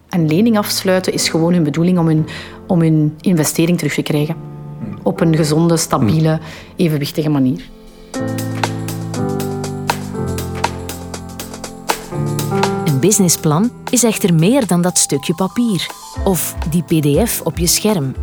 een 0.10 0.28
lening 0.28 0.58
afsluiten, 0.58 1.14
is 1.14 1.30
gewoon 1.30 1.54
hun 1.54 1.64
bedoeling 1.64 1.98
om 1.98 2.08
hun, 2.08 2.26
om 2.68 2.82
hun 2.82 3.14
investering 3.22 3.78
terug 3.78 3.94
te 3.94 4.02
krijgen. 4.02 4.36
Op 5.04 5.20
een 5.22 5.36
gezonde, 5.36 5.78
stabiele, 5.78 6.40
evenwichtige 6.76 7.30
manier. 7.30 7.62
Businessplan 13.06 13.72
is 13.90 14.04
echter 14.04 14.34
meer 14.34 14.68
dan 14.68 14.81
dat 14.81 14.98
stukje 14.98 15.36
papier 15.36 15.88
of 16.24 16.56
die 16.69 16.84
pdf 16.84 17.42
op 17.42 17.57
je 17.57 17.68
scherm. 17.68 18.16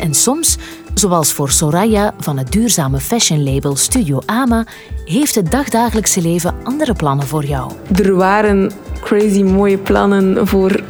En 0.00 0.14
soms, 0.14 0.58
zoals 0.94 1.32
voor 1.32 1.50
Soraya 1.50 2.14
van 2.18 2.38
het 2.38 2.52
duurzame 2.52 2.98
fashionlabel 2.98 3.76
Studio 3.76 4.20
Ama, 4.26 4.66
heeft 5.04 5.34
het 5.34 5.50
dagdagelijkse 5.50 6.20
leven 6.20 6.54
andere 6.62 6.92
plannen 6.92 7.26
voor 7.26 7.44
jou. 7.44 7.72
Er 7.94 8.14
waren 8.14 8.72
crazy 9.00 9.42
mooie 9.42 9.78
plannen 9.78 10.46
voor 10.46 10.82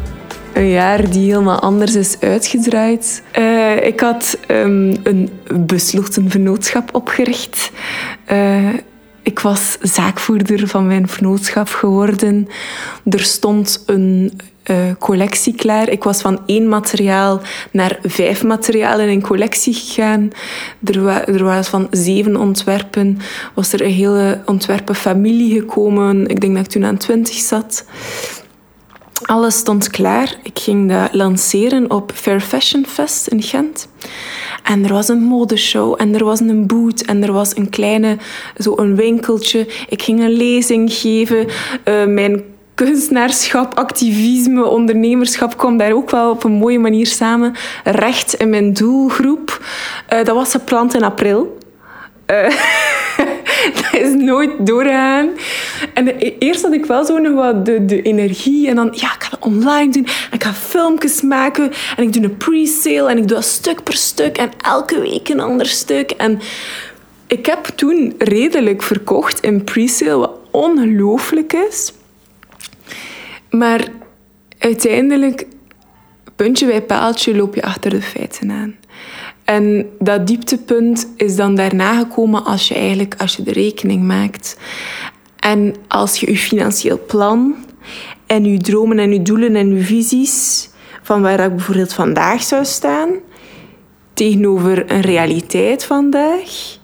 een 0.53 0.69
jaar 0.69 1.11
die 1.11 1.31
helemaal 1.31 1.59
anders 1.59 1.95
is 1.95 2.21
uitgedraaid. 2.21 3.23
Uh, 3.39 3.87
ik 3.87 4.01
had 4.01 4.39
um, 4.49 4.97
een 5.03 5.31
besloten 5.67 6.31
vennootschap 6.31 6.95
opgericht. 6.95 7.71
Uh, 8.33 8.69
ik 9.29 9.39
was 9.39 9.79
zaakvoerder 9.83 10.69
van 10.69 10.87
mijn 10.87 11.09
vennootschap 11.09 11.69
geworden. 11.69 12.49
Er 13.05 13.21
stond 13.21 13.83
een 13.87 14.41
uh, 14.71 14.77
collectie 14.99 15.55
klaar. 15.55 15.89
Ik 15.89 16.05
was 16.05 16.21
van 16.21 16.41
één 16.47 16.69
materiaal 16.69 17.41
naar 17.73 17.99
vijf 18.03 18.45
materialen 18.45 19.09
in 19.09 19.23
collectie 19.23 19.75
gegaan. 19.75 20.31
Er, 20.85 21.03
wa 21.03 21.27
er 21.27 21.65
van 21.65 21.87
zeven 21.91 22.37
ontwerpen. 22.37 23.19
Was 23.55 23.73
er 23.73 23.83
een 23.83 23.91
hele 23.91 24.41
ontwerpenfamilie 24.45 25.61
gekomen. 25.61 26.27
Ik 26.27 26.41
denk 26.41 26.55
dat 26.55 26.65
ik 26.65 26.71
toen 26.71 26.85
aan 26.85 26.97
twintig 26.97 27.37
zat. 27.37 27.85
Alles 29.23 29.57
stond 29.57 29.91
klaar. 29.91 30.35
Ik 30.43 30.59
ging 30.59 30.91
dat 30.91 31.15
lanceren 31.15 31.91
op 31.91 32.13
Fair 32.15 32.41
Fashion 32.41 32.87
Fest 32.87 33.27
in 33.27 33.43
Gent. 33.43 33.89
En 34.63 34.85
er 34.85 34.93
was 34.93 35.09
een 35.09 35.23
modeshow 35.23 35.95
en 36.01 36.15
er 36.15 36.25
was 36.25 36.41
een 36.41 36.67
boot 36.67 37.01
en 37.01 37.23
er 37.23 37.33
was 37.33 37.57
een 37.57 37.69
kleine, 37.69 38.17
zo 38.59 38.73
een 38.77 38.97
winkeltje. 38.97 39.67
Ik 39.89 40.03
ging 40.03 40.21
een 40.21 40.33
lezing 40.33 40.93
geven. 40.93 41.47
Uh, 41.85 42.05
mijn 42.07 42.45
kunstenaarschap, 42.75 43.75
activisme, 43.75 44.65
ondernemerschap 44.65 45.57
kwam 45.57 45.77
daar 45.77 45.93
ook 45.93 46.11
wel 46.11 46.31
op 46.31 46.45
een 46.45 46.53
mooie 46.53 46.79
manier 46.79 47.07
samen. 47.07 47.55
Recht 47.85 48.35
in 48.35 48.51
mijn 48.51 48.73
doelgroep. 48.73 49.65
Uh, 50.13 50.25
dat 50.25 50.35
was 50.35 50.51
gepland 50.51 50.95
in 50.95 51.03
april. 51.03 51.59
Uh, 52.27 52.51
dat 53.75 54.01
is 54.01 54.15
nooit 54.15 54.67
doorgegaan. 54.67 55.29
En 55.95 56.17
eerst 56.19 56.63
had 56.63 56.73
ik 56.73 56.87
wel 56.87 57.05
zo 57.05 57.19
nog 57.19 57.35
wat 57.35 57.67
de, 57.67 57.85
de 57.85 58.03
energie. 58.03 58.69
En 58.69 58.77
dan, 58.77 58.89
ja, 58.93 59.15
ik 59.15 59.23
ga 59.23 59.31
het 59.31 59.45
online 59.45 59.93
doen. 59.93 60.05
En 60.05 60.33
ik 60.33 60.45
ga 60.45 60.53
filmpjes 60.53 61.23
maken. 61.23 61.73
En 61.97 62.03
ik 62.03 62.13
doe 62.13 62.23
een 62.23 62.37
pre-sale. 62.37 63.11
En 63.11 63.19
ik 63.19 63.29
doe 63.29 63.37
dat 63.37 63.45
stuk 63.45 63.83
per 63.83 63.95
stuk. 63.95 64.39
En 64.39 64.51
elke 64.59 65.01
week 65.01 65.29
een 65.29 65.41
ander 65.41 65.67
stuk. 65.67 66.11
En 66.11 66.41
ik 67.27 67.47
heb 67.47 67.65
toen 67.65 68.15
redelijk 68.19 68.83
verkocht 68.83 69.41
in 69.41 69.65
pre-sale, 69.65 70.17
wat 70.17 70.39
ongelooflijk 70.51 71.53
is. 71.53 71.93
Maar 73.51 73.89
uiteindelijk, 74.59 75.47
puntje 76.37 76.67
bij 76.67 76.83
paaltje, 76.83 77.37
loop 77.37 77.55
je 77.55 77.63
achter 77.63 77.91
de 77.91 78.03
feiten 78.03 78.51
aan. 78.51 78.77
En 79.49 79.91
dat 79.99 80.27
dieptepunt 80.27 81.13
is 81.17 81.37
dan 81.37 81.55
daarna 81.55 81.99
gekomen 81.99 82.45
als 82.45 82.69
je 82.69 82.75
eigenlijk 82.75 83.15
als 83.19 83.37
je 83.37 83.43
de 83.43 83.53
rekening 83.53 84.03
maakt. 84.03 84.57
En 85.39 85.75
als 85.87 86.21
je 86.21 86.31
je 86.31 86.37
financieel 86.37 87.01
plan 87.07 87.55
en 88.27 88.45
uw 88.45 88.59
dromen 88.59 88.99
en 88.99 89.11
uw 89.11 89.23
doelen 89.23 89.57
en 89.57 89.67
uw 89.67 89.83
visies 89.83 90.69
van 91.03 91.23
waar 91.23 91.41
ik 91.41 91.57
bijvoorbeeld 91.57 91.93
vandaag 91.93 92.43
zou 92.43 92.65
staan 92.65 93.09
tegenover 94.15 94.93
een 94.93 95.01
realiteit 95.01 95.85
vandaag, 95.85 96.79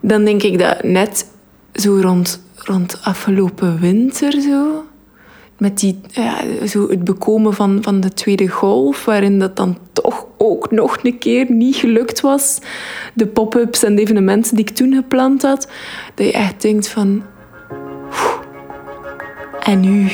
dan 0.00 0.24
denk 0.24 0.42
ik 0.42 0.58
dat 0.58 0.82
net 0.82 1.26
zo 1.74 1.98
rond, 2.00 2.42
rond 2.56 2.98
afgelopen 3.02 3.80
winter 3.80 4.40
zo, 4.40 4.84
met 5.62 5.78
die, 5.78 6.00
ja, 6.08 6.34
zo 6.66 6.88
het 6.88 7.04
bekomen 7.04 7.54
van, 7.54 7.78
van 7.82 8.00
de 8.00 8.12
tweede 8.12 8.48
golf, 8.48 9.04
waarin 9.04 9.38
dat 9.38 9.56
dan 9.56 9.78
toch 9.92 10.26
ook 10.38 10.70
nog 10.70 10.98
een 11.02 11.18
keer 11.18 11.46
niet 11.48 11.76
gelukt 11.76 12.20
was, 12.20 12.58
de 13.14 13.26
pop-ups 13.26 13.82
en 13.82 13.94
de 13.94 14.00
evenementen 14.00 14.56
die 14.56 14.64
ik 14.64 14.74
toen 14.74 14.94
gepland 14.94 15.42
had, 15.42 15.68
dat 16.14 16.26
je 16.26 16.32
echt 16.32 16.62
denkt 16.62 16.88
van... 16.88 17.22
En 19.60 19.80
nu? 19.80 20.08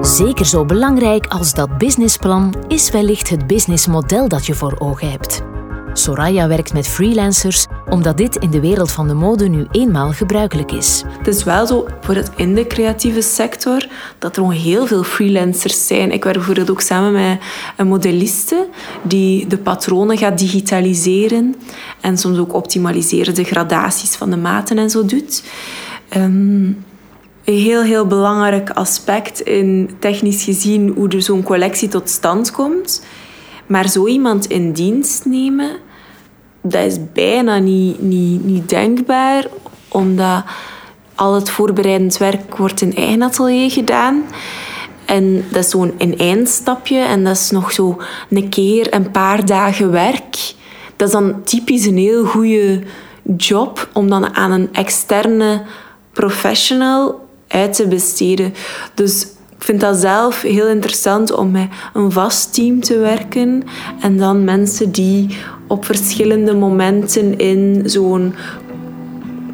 Zeker 0.00 0.46
zo 0.46 0.64
belangrijk 0.64 1.26
als 1.26 1.54
dat 1.54 1.78
businessplan 1.78 2.54
is 2.68 2.90
wellicht 2.90 3.28
het 3.28 3.46
businessmodel 3.46 4.28
dat 4.28 4.46
je 4.46 4.54
voor 4.54 4.76
ogen 4.78 5.10
hebt. 5.10 5.51
Soraya 5.92 6.48
werkt 6.48 6.72
met 6.72 6.88
freelancers 6.88 7.66
omdat 7.88 8.16
dit 8.16 8.36
in 8.36 8.50
de 8.50 8.60
wereld 8.60 8.92
van 8.92 9.08
de 9.08 9.14
mode 9.14 9.48
nu 9.48 9.66
eenmaal 9.70 10.12
gebruikelijk 10.12 10.72
is. 10.72 11.02
Het 11.18 11.26
is 11.26 11.44
wel 11.44 11.66
zo, 11.66 11.86
voor 12.00 12.14
het 12.14 12.30
in 12.36 12.54
de 12.54 12.66
creatieve 12.66 13.22
sector, 13.22 13.86
dat 14.18 14.36
er 14.36 14.52
heel 14.52 14.86
veel 14.86 15.02
freelancers 15.02 15.86
zijn. 15.86 16.12
Ik 16.12 16.24
werk 16.24 16.36
bijvoorbeeld 16.36 16.70
ook 16.70 16.80
samen 16.80 17.12
met 17.12 17.38
een 17.76 17.86
modelliste 17.86 18.68
die 19.02 19.46
de 19.46 19.58
patronen 19.58 20.18
gaat 20.18 20.38
digitaliseren 20.38 21.54
en 22.00 22.18
soms 22.18 22.38
ook 22.38 22.54
optimaliseren 22.54 23.34
de 23.34 23.44
gradaties 23.44 24.14
van 24.14 24.30
de 24.30 24.36
maten 24.36 24.78
en 24.78 24.90
zo 24.90 25.04
doet. 25.04 25.42
Um, 26.16 26.84
een 27.44 27.58
heel, 27.58 27.82
heel 27.82 28.06
belangrijk 28.06 28.70
aspect 28.70 29.40
in 29.40 29.90
technisch 29.98 30.44
gezien 30.44 30.92
hoe 30.96 31.08
er 31.08 31.22
zo'n 31.22 31.42
collectie 31.42 31.88
tot 31.88 32.08
stand 32.10 32.50
komt. 32.50 33.02
Maar 33.72 33.88
zo 33.88 34.06
iemand 34.06 34.46
in 34.46 34.72
dienst 34.72 35.24
nemen, 35.24 35.70
dat 36.60 36.84
is 36.84 36.96
bijna 37.12 37.58
niet, 37.58 38.02
niet, 38.02 38.44
niet 38.44 38.68
denkbaar, 38.68 39.46
omdat 39.88 40.44
al 41.14 41.34
het 41.34 41.50
voorbereidend 41.50 42.16
werk 42.16 42.56
wordt 42.56 42.80
in 42.80 42.96
eigen 42.96 43.22
atelier 43.22 43.70
gedaan. 43.70 44.24
En 45.04 45.44
dat 45.50 45.64
is 45.64 45.70
zo'n 45.70 45.94
een 45.98 46.18
eindstapje 46.18 46.98
en 46.98 47.24
dat 47.24 47.36
is 47.36 47.50
nog 47.50 47.72
zo 47.72 48.00
een 48.30 48.48
keer 48.48 48.94
een 48.94 49.10
paar 49.10 49.46
dagen 49.46 49.90
werk. 49.90 50.54
Dat 50.96 51.08
is 51.08 51.14
dan 51.14 51.42
typisch 51.44 51.86
een 51.86 51.96
heel 51.96 52.24
goede 52.24 52.82
job 53.36 53.88
om 53.92 54.08
dan 54.08 54.34
aan 54.34 54.50
een 54.50 54.68
externe 54.72 55.62
professional 56.12 57.28
uit 57.48 57.72
te 57.72 57.88
besteden. 57.88 58.54
Dus 58.94 59.26
ik 59.62 59.68
vind 59.68 59.80
dat 59.80 59.96
zelf 59.96 60.40
heel 60.40 60.68
interessant 60.68 61.32
om 61.32 61.50
met 61.50 61.68
een 61.92 62.12
vast 62.12 62.54
team 62.54 62.80
te 62.80 62.98
werken 62.98 63.62
en 64.00 64.16
dan 64.16 64.44
mensen 64.44 64.92
die 64.92 65.36
op 65.66 65.84
verschillende 65.84 66.54
momenten 66.54 67.38
in 67.38 67.82
zo'n 67.84 68.34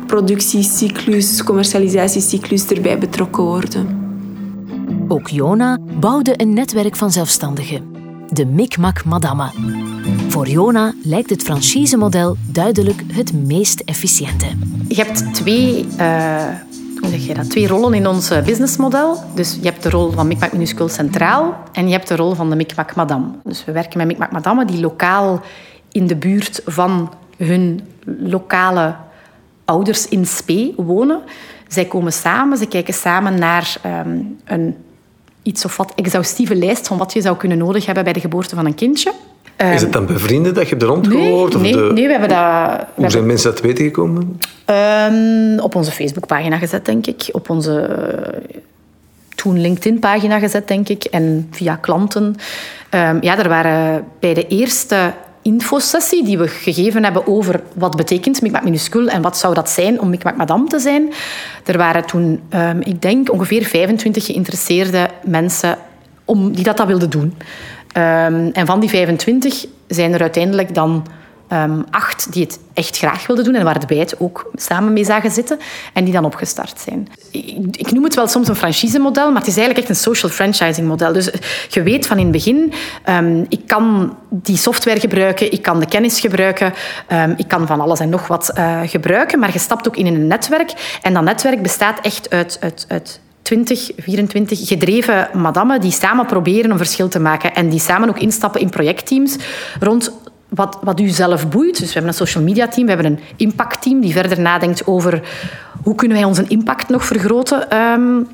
productiecyclus, 0.07 1.43
commercialisatiecyclus 1.43 2.67
erbij 2.67 2.99
betrokken 2.99 3.43
worden. 3.43 3.87
Ook 5.09 5.29
Jona 5.29 5.79
bouwde 6.01 6.35
een 6.37 6.53
netwerk 6.53 6.97
van 6.97 7.11
zelfstandigen, 7.11 7.83
de 8.29 8.47
Mikmak 8.47 9.05
Madame. 9.05 9.51
Voor 10.29 10.49
Jona 10.49 10.95
lijkt 11.03 11.31
het 11.31 11.43
franchise-model 11.43 12.37
duidelijk 12.53 13.03
het 13.13 13.33
meest 13.47 13.81
efficiënte. 13.81 14.47
Je 14.89 14.95
hebt 14.95 15.35
twee 15.35 15.87
uh 15.99 16.49
hoe 16.68 16.68
je 17.27 17.35
dat, 17.35 17.51
twee 17.51 17.67
rollen 17.67 17.95
in 17.95 18.07
ons 18.07 18.31
eh, 18.31 18.43
businessmodel. 18.43 19.23
Dus 19.35 19.59
je 19.61 19.69
hebt 19.69 19.83
de 19.83 19.91
rol 19.91 20.11
van 20.11 20.27
Micmac 20.27 20.53
Minuscule 20.53 20.89
Centraal 20.89 21.57
en 21.73 21.87
je 21.87 21.93
hebt 21.93 22.09
de 22.09 22.17
rol 22.17 22.35
van 22.35 22.51
de 22.51 22.57
Micmac 22.57 22.95
Madame. 22.95 23.27
Dus 23.45 23.65
we 23.65 23.73
werken 23.73 23.99
met 23.99 24.07
Micmac 24.07 24.31
Madame 24.31 24.65
die 24.65 24.81
lokaal 24.81 25.41
in 25.93 26.07
de 26.07 26.17
buurt 26.17 26.63
van 26.65 27.13
hun 27.37 27.81
lokale 28.05 28.95
ouders 29.65 30.09
in 30.09 30.27
Spee 30.27 30.75
wonen. 30.77 31.21
Zij 31.69 31.85
komen 31.85 32.13
samen, 32.13 32.59
ze 32.59 32.67
kijken 32.67 32.95
samen 32.95 33.39
naar 33.39 33.77
um, 34.07 34.39
een 34.45 34.77
iets 35.43 35.65
of 35.65 35.77
wat 35.77 35.93
exhaustieve 35.95 36.55
lijst 36.55 36.87
van 36.87 36.99
wat 36.99 37.13
je 37.13 37.21
zou 37.21 37.37
kunnen 37.37 37.59
nodig 37.59 37.87
hebben 37.87 38.05
bij 38.05 38.13
de 38.13 38.21
geboorte 38.21 38.55
van 38.55 38.67
een 38.67 38.75
kindje. 38.75 39.13
Is 39.67 39.81
het 39.81 39.93
dan 39.93 40.07
bij 40.07 40.17
vrienden 40.17 40.55
dat 40.55 40.69
je 40.69 40.71
hebt 40.71 40.83
rondgehoord? 40.83 41.61
Nee, 41.61 41.75
nee, 41.75 41.93
nee, 41.93 42.07
we 42.07 42.11
hebben 42.11 42.29
dat... 42.29 42.87
Hoe 42.95 43.11
zijn 43.11 43.27
mensen 43.27 43.51
dat 43.51 43.61
weten 43.61 43.85
gekomen? 43.85 44.41
Um, 45.11 45.59
op 45.59 45.75
onze 45.75 45.91
Facebookpagina 45.91 46.59
gezet, 46.59 46.85
denk 46.85 47.07
ik. 47.07 47.29
Op 47.33 47.51
onze 47.51 47.89
toen 49.35 49.61
LinkedIn-pagina 49.61 50.39
gezet, 50.39 50.69
denk 50.69 50.89
ik. 50.89 51.05
En 51.05 51.49
via 51.51 51.77
klanten. 51.77 52.25
Um, 52.91 53.19
ja, 53.21 53.39
er 53.39 53.49
waren 53.49 54.05
bij 54.21 54.35
de 54.35 54.47
eerste 54.47 55.13
infosessie 55.43 56.25
die 56.25 56.39
we 56.39 56.49
gegeven 56.49 57.05
hebben 57.05 57.27
over 57.27 57.61
wat 57.75 57.97
betekent 57.97 58.43
Micmac 58.43 58.65
minuscuul 58.65 59.09
en 59.09 59.23
wat 59.23 59.39
zou 59.39 59.55
dat 59.55 59.71
zijn 59.71 60.01
om 60.01 60.11
Micmac 60.11 60.37
madame 60.37 60.69
te 60.69 60.79
zijn. 60.79 61.13
Er 61.65 61.79
waren 61.79 62.05
toen, 62.05 62.41
um, 62.55 62.81
ik 62.81 63.03
denk, 63.03 63.33
ongeveer 63.33 63.65
25 63.65 64.27
geïnteresseerde 64.27 65.09
mensen 65.25 65.79
om, 66.25 66.53
die 66.53 66.65
dat, 66.65 66.77
dat 66.77 66.87
wilden 66.87 67.11
doen. 67.11 67.35
Um, 67.99 68.51
en 68.53 68.67
van 68.67 68.81
die 68.81 68.89
25 68.89 69.67
zijn 69.87 70.13
er 70.13 70.21
uiteindelijk 70.21 70.75
dan 70.75 71.07
um, 71.53 71.85
acht 71.91 72.33
die 72.33 72.43
het 72.43 72.59
echt 72.75 72.97
graag 72.97 73.27
wilden 73.27 73.45
doen 73.45 73.55
en 73.55 73.65
waar 73.65 73.83
wij 73.87 73.97
het 73.97 74.21
ook 74.21 74.51
samen 74.55 74.93
mee 74.93 75.05
zagen 75.05 75.31
zitten 75.31 75.59
en 75.93 76.05
die 76.05 76.13
dan 76.13 76.25
opgestart 76.25 76.81
zijn. 76.81 77.09
Ik, 77.31 77.77
ik 77.77 77.93
noem 77.93 78.05
het 78.05 78.15
wel 78.15 78.27
soms 78.27 78.49
een 78.49 78.57
franchise-model, 78.57 79.27
maar 79.27 79.41
het 79.41 79.47
is 79.47 79.57
eigenlijk 79.57 79.79
echt 79.79 79.89
een 79.89 80.03
social 80.05 80.31
franchising-model. 80.31 81.13
Dus 81.13 81.31
eh, 81.31 81.41
je 81.69 81.83
weet 81.83 82.07
van 82.07 82.17
in 82.17 82.23
het 82.23 82.33
begin, 82.33 82.73
um, 83.09 83.47
ik 83.49 83.67
kan 83.67 84.17
die 84.31 84.57
software 84.57 85.01
gebruiken, 85.01 85.53
ik 85.53 85.63
kan 85.63 85.81
de 85.81 85.87
kennis 85.87 86.21
gebruiken, 86.21 86.73
ik 87.37 87.49
kan 87.49 87.67
van 87.67 87.81
alles 87.81 88.01
en 88.01 88.09
nog 88.09 88.27
wat 88.27 88.53
uh, 88.59 88.81
gebruiken, 88.85 89.39
maar 89.39 89.53
je 89.53 89.59
stapt 89.59 89.89
ook 89.89 89.97
in 89.97 90.07
een 90.07 90.27
netwerk 90.27 90.99
en 91.03 91.15
dat 91.15 91.23
netwerk 91.23 91.63
bestaat 91.63 92.01
echt 92.01 92.31
uit, 92.31 92.59
uit, 92.61 92.85
uit 92.89 93.21
20, 93.49 93.91
24 93.97 94.69
gedreven 94.69 95.29
madammen 95.33 95.81
die 95.81 95.91
samen 95.91 96.27
proberen 96.27 96.71
een 96.71 96.77
verschil 96.77 97.09
te 97.09 97.21
maken 97.21 97.55
en 97.55 97.69
die 97.69 97.81
samen 97.81 98.09
ook 98.09 98.19
instappen 98.19 98.61
in 98.61 98.71
projectteams 98.71 99.37
rond 99.81 100.13
wat, 100.49 100.79
wat 100.83 101.01
u 101.01 101.09
zelf 101.09 101.49
boeit. 101.49 101.79
Dus 101.79 101.87
we 101.87 101.93
hebben 101.93 102.11
een 102.11 102.17
social 102.17 102.45
media 102.45 102.69
team, 102.69 102.87
we 102.87 102.93
hebben 102.93 103.13
een 103.13 103.21
impact 103.37 103.83
team 103.83 104.01
die 104.01 104.13
verder 104.13 104.41
nadenkt 104.41 104.87
over 104.87 105.23
hoe 105.83 105.95
kunnen 105.95 106.17
wij 106.17 106.27
onze 106.27 106.45
impact 106.49 106.89
nog 106.89 107.05
vergroten 107.05 107.77
um, 107.77 108.29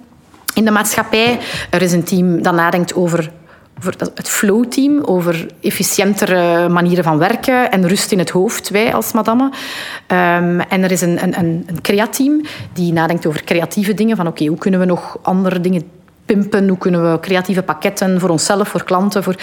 in 0.55 0.65
de 0.65 0.71
maatschappij. 0.71 1.39
Er 1.71 1.83
is 1.83 1.93
een 1.93 2.05
team 2.05 2.43
dat 2.43 2.55
nadenkt 2.55 2.95
over 2.95 3.31
over 3.79 3.95
het 3.99 4.29
flow-team, 4.29 5.01
over 5.01 5.47
efficiëntere 5.61 6.69
manieren 6.69 7.05
van 7.05 7.19
werken 7.19 7.71
en 7.71 7.89
rust 7.89 8.13
in 8.13 8.19
het 8.19 8.31
hoofd, 8.31 8.69
wij 8.69 8.95
als 8.95 9.13
madame. 9.13 9.45
Um, 9.45 10.61
en 10.61 10.83
er 10.83 10.91
is 10.91 11.01
een, 11.01 11.23
een, 11.23 11.39
een 11.39 11.81
createam 11.83 12.41
die 12.73 12.93
nadenkt 12.93 13.27
over 13.27 13.45
creatieve 13.45 13.95
dingen, 13.95 14.17
van 14.17 14.27
oké, 14.27 14.45
hoe 14.45 14.59
kunnen 14.59 14.81
we 14.81 14.87
nog 14.87 15.19
andere 15.23 15.61
dingen 15.61 15.83
pimpen, 16.25 16.69
hoe 16.69 16.79
kunnen 16.79 17.13
we 17.13 17.21
creatieve 17.21 17.63
pakketten 17.63 18.21
voor 18.21 18.29
onszelf, 18.29 18.69
voor 18.69 18.85
klanten. 18.85 19.23
Voor... 19.23 19.35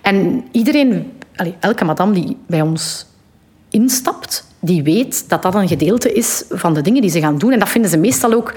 En 0.00 0.44
iedereen, 0.52 1.12
elke 1.60 1.84
madame 1.84 2.12
die 2.12 2.36
bij 2.46 2.60
ons 2.60 3.06
instapt, 3.70 4.46
die 4.60 4.82
weet 4.82 5.28
dat 5.28 5.42
dat 5.42 5.54
een 5.54 5.68
gedeelte 5.68 6.12
is 6.12 6.44
van 6.50 6.74
de 6.74 6.82
dingen 6.82 7.00
die 7.00 7.10
ze 7.10 7.20
gaan 7.20 7.38
doen. 7.38 7.52
En 7.52 7.58
dat 7.58 7.68
vinden 7.68 7.90
ze 7.90 7.96
meestal 7.96 8.32
ook 8.32 8.54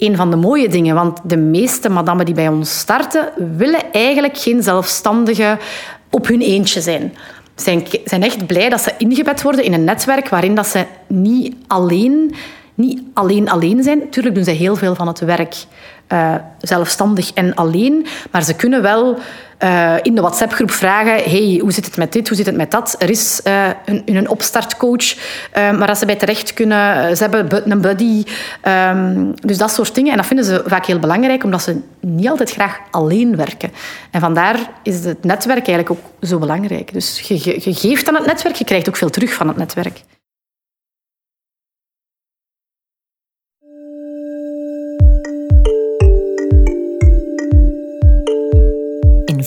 een 0.00 0.16
van 0.16 0.30
de 0.30 0.36
mooie 0.36 0.68
dingen. 0.68 0.94
Want 0.94 1.18
de 1.24 1.36
meeste 1.36 1.88
madammen 1.88 2.24
die 2.26 2.34
bij 2.34 2.48
ons 2.48 2.78
starten, 2.78 3.28
willen 3.56 3.92
eigenlijk 3.92 4.38
geen 4.38 4.62
zelfstandige 4.62 5.58
op 6.10 6.26
hun 6.26 6.40
eentje 6.40 6.80
zijn. 6.80 7.14
Zijn, 7.54 7.86
zijn 8.04 8.22
echt 8.22 8.46
blij 8.46 8.68
dat 8.68 8.80
ze 8.80 8.94
ingebed 8.98 9.42
worden 9.42 9.64
in 9.64 9.72
een 9.72 9.84
netwerk 9.84 10.28
waarin 10.28 10.54
dat 10.54 10.66
ze 10.66 10.84
niet 11.06 11.54
alleen, 11.66 12.34
niet 12.74 13.02
alleen 13.14 13.50
alleen 13.50 13.82
zijn. 13.82 14.10
Tuurlijk 14.10 14.34
doen 14.34 14.44
ze 14.44 14.50
heel 14.50 14.76
veel 14.76 14.94
van 14.94 15.06
het 15.06 15.18
werk 15.18 15.54
uh, 16.12 16.34
zelfstandig 16.60 17.32
en 17.32 17.54
alleen. 17.54 18.06
Maar 18.30 18.42
ze 18.42 18.54
kunnen 18.54 18.82
wel 18.82 19.18
uh, 19.64 19.94
in 20.02 20.14
de 20.14 20.20
WhatsApp-groep 20.20 20.70
vragen: 20.70 21.30
hey, 21.30 21.58
hoe 21.62 21.72
zit 21.72 21.84
het 21.84 21.96
met 21.96 22.12
dit, 22.12 22.28
hoe 22.28 22.36
zit 22.36 22.46
het 22.46 22.56
met 22.56 22.70
dat? 22.70 22.96
Er 22.98 23.10
is 23.10 23.40
uh, 23.44 23.68
een, 23.84 24.02
een 24.04 24.28
opstartcoach 24.28 25.14
waar 25.52 25.86
dat 25.86 25.98
ze 25.98 26.06
bij 26.06 26.16
terecht 26.16 26.54
kunnen. 26.54 27.16
Ze 27.16 27.22
hebben 27.22 27.70
een 27.70 27.80
buddy. 27.80 28.24
Um, 28.64 29.34
dus 29.34 29.58
dat 29.58 29.70
soort 29.70 29.94
dingen. 29.94 30.10
En 30.10 30.16
dat 30.16 30.26
vinden 30.26 30.44
ze 30.44 30.62
vaak 30.66 30.86
heel 30.86 30.98
belangrijk, 30.98 31.44
omdat 31.44 31.62
ze 31.62 31.80
niet 32.00 32.28
altijd 32.28 32.50
graag 32.50 32.78
alleen 32.90 33.36
werken. 33.36 33.72
En 34.10 34.20
vandaar 34.20 34.56
is 34.82 35.04
het 35.04 35.24
netwerk 35.24 35.68
eigenlijk 35.68 35.90
ook 35.90 36.28
zo 36.28 36.38
belangrijk. 36.38 36.92
Dus 36.92 37.20
je, 37.20 37.34
je, 37.34 37.60
je 37.64 37.74
geeft 37.74 38.08
aan 38.08 38.14
het 38.14 38.26
netwerk, 38.26 38.54
je 38.54 38.64
krijgt 38.64 38.88
ook 38.88 38.96
veel 38.96 39.10
terug 39.10 39.32
van 39.32 39.48
het 39.48 39.56
netwerk. 39.56 40.00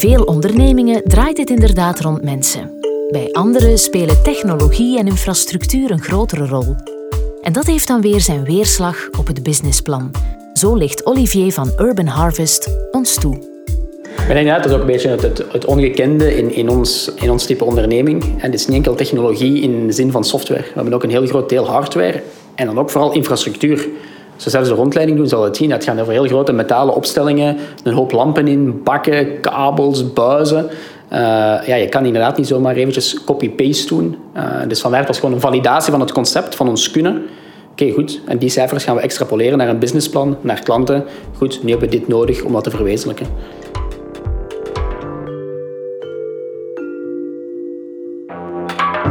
Veel 0.10 0.24
ondernemingen 0.24 1.02
draait 1.04 1.38
het 1.38 1.50
inderdaad 1.50 2.00
rond 2.00 2.24
mensen. 2.24 2.72
Bij 3.10 3.30
anderen 3.32 3.78
spelen 3.78 4.24
technologie 4.24 5.00
en 5.00 5.08
infrastructuur 5.08 5.92
een 5.92 6.02
grotere 6.02 6.48
rol. 6.48 6.76
En 7.42 7.54
dat 7.54 7.66
heeft 7.66 7.88
dan 7.88 8.02
weer 8.02 8.22
zijn 8.22 8.44
weerslag 8.44 9.10
op 9.18 9.28
het 9.28 9.44
businessplan. 9.44 10.12
Zo 10.54 10.76
ligt 10.76 11.06
Olivier 11.06 11.52
van 11.52 11.72
Urban 11.78 12.06
Harvest 12.06 12.70
ons 12.92 13.16
toe. 13.16 13.36
Ik 14.28 14.28
denk 14.28 14.48
dat 14.48 14.66
is 14.66 14.72
ook 14.72 14.80
een 14.80 14.86
beetje 14.86 15.10
het, 15.10 15.44
het, 15.52 15.66
ongekende 15.66 16.36
in, 16.36 16.54
in, 16.54 16.70
ons, 16.70 17.12
in 17.16 17.32
ons 17.32 17.46
type 17.46 17.64
onderneming. 17.64 18.24
En 18.24 18.52
het 18.52 18.54
is 18.54 18.68
niet 18.68 18.76
enkel 18.76 18.96
technologie 18.96 19.62
in 19.62 19.88
de 19.88 19.94
zin 19.94 20.12
van 20.12 20.24
software. 20.24 20.62
We 20.62 20.72
hebben 20.74 20.94
ook 20.94 21.04
een 21.04 21.10
heel 21.10 21.28
groot 21.28 21.50
deel 21.50 21.66
hardware 21.66 22.22
en 22.56 22.66
dan 22.66 22.80
ook 22.80 22.90
vooral 22.90 23.14
infrastructuur. 23.14 23.90
Als 24.44 24.54
we 24.54 24.60
zelfs 24.60 24.76
de 24.76 24.82
rondleiding 24.82 25.18
doen, 25.18 25.28
zal 25.28 25.44
het 25.44 25.58
zien. 25.58 25.72
Het 25.72 25.84
gaat 25.84 26.00
over 26.00 26.14
heel 26.14 26.28
grote 26.28 26.52
metalen 26.52 26.96
opstellingen, 26.96 27.58
een 27.84 27.94
hoop 27.94 28.12
lampen 28.12 28.48
in, 28.48 28.84
bakken, 28.84 29.40
kabels, 29.40 30.14
buizen. 30.14 30.66
Uh, 30.66 31.20
ja, 31.66 31.76
je 31.76 31.90
kan 31.90 32.06
inderdaad 32.06 32.38
niet 32.38 32.48
zomaar 32.48 32.76
eventjes 32.76 33.24
copy-paste 33.24 33.88
doen. 33.88 34.18
Uh, 34.38 34.44
dus 34.68 34.82
vandaar 34.82 35.00
dat 35.00 35.08
was 35.08 35.20
gewoon 35.20 35.34
een 35.34 35.42
validatie 35.42 35.92
van 35.92 36.00
het 36.00 36.12
concept, 36.12 36.56
van 36.56 36.70
ons 36.70 36.92
kunnen. 36.92 37.22
Oké, 37.72 37.92
goed. 37.92 38.20
En 38.26 38.38
die 38.38 38.50
cijfers 38.50 38.84
gaan 38.84 38.96
we 38.96 39.02
extrapoleren 39.02 39.58
naar 39.58 39.70
een 39.70 39.80
businessplan, 39.80 40.38
naar 40.42 40.60
klanten. 40.64 41.06
Goed, 41.38 41.64
nu 41.64 41.70
hebben 41.70 41.90
we 41.90 41.98
dit 41.98 42.08
nodig 42.08 42.44
om 42.44 42.54
dat 42.54 42.64
te 42.64 42.70
verwezenlijken. 42.70 43.28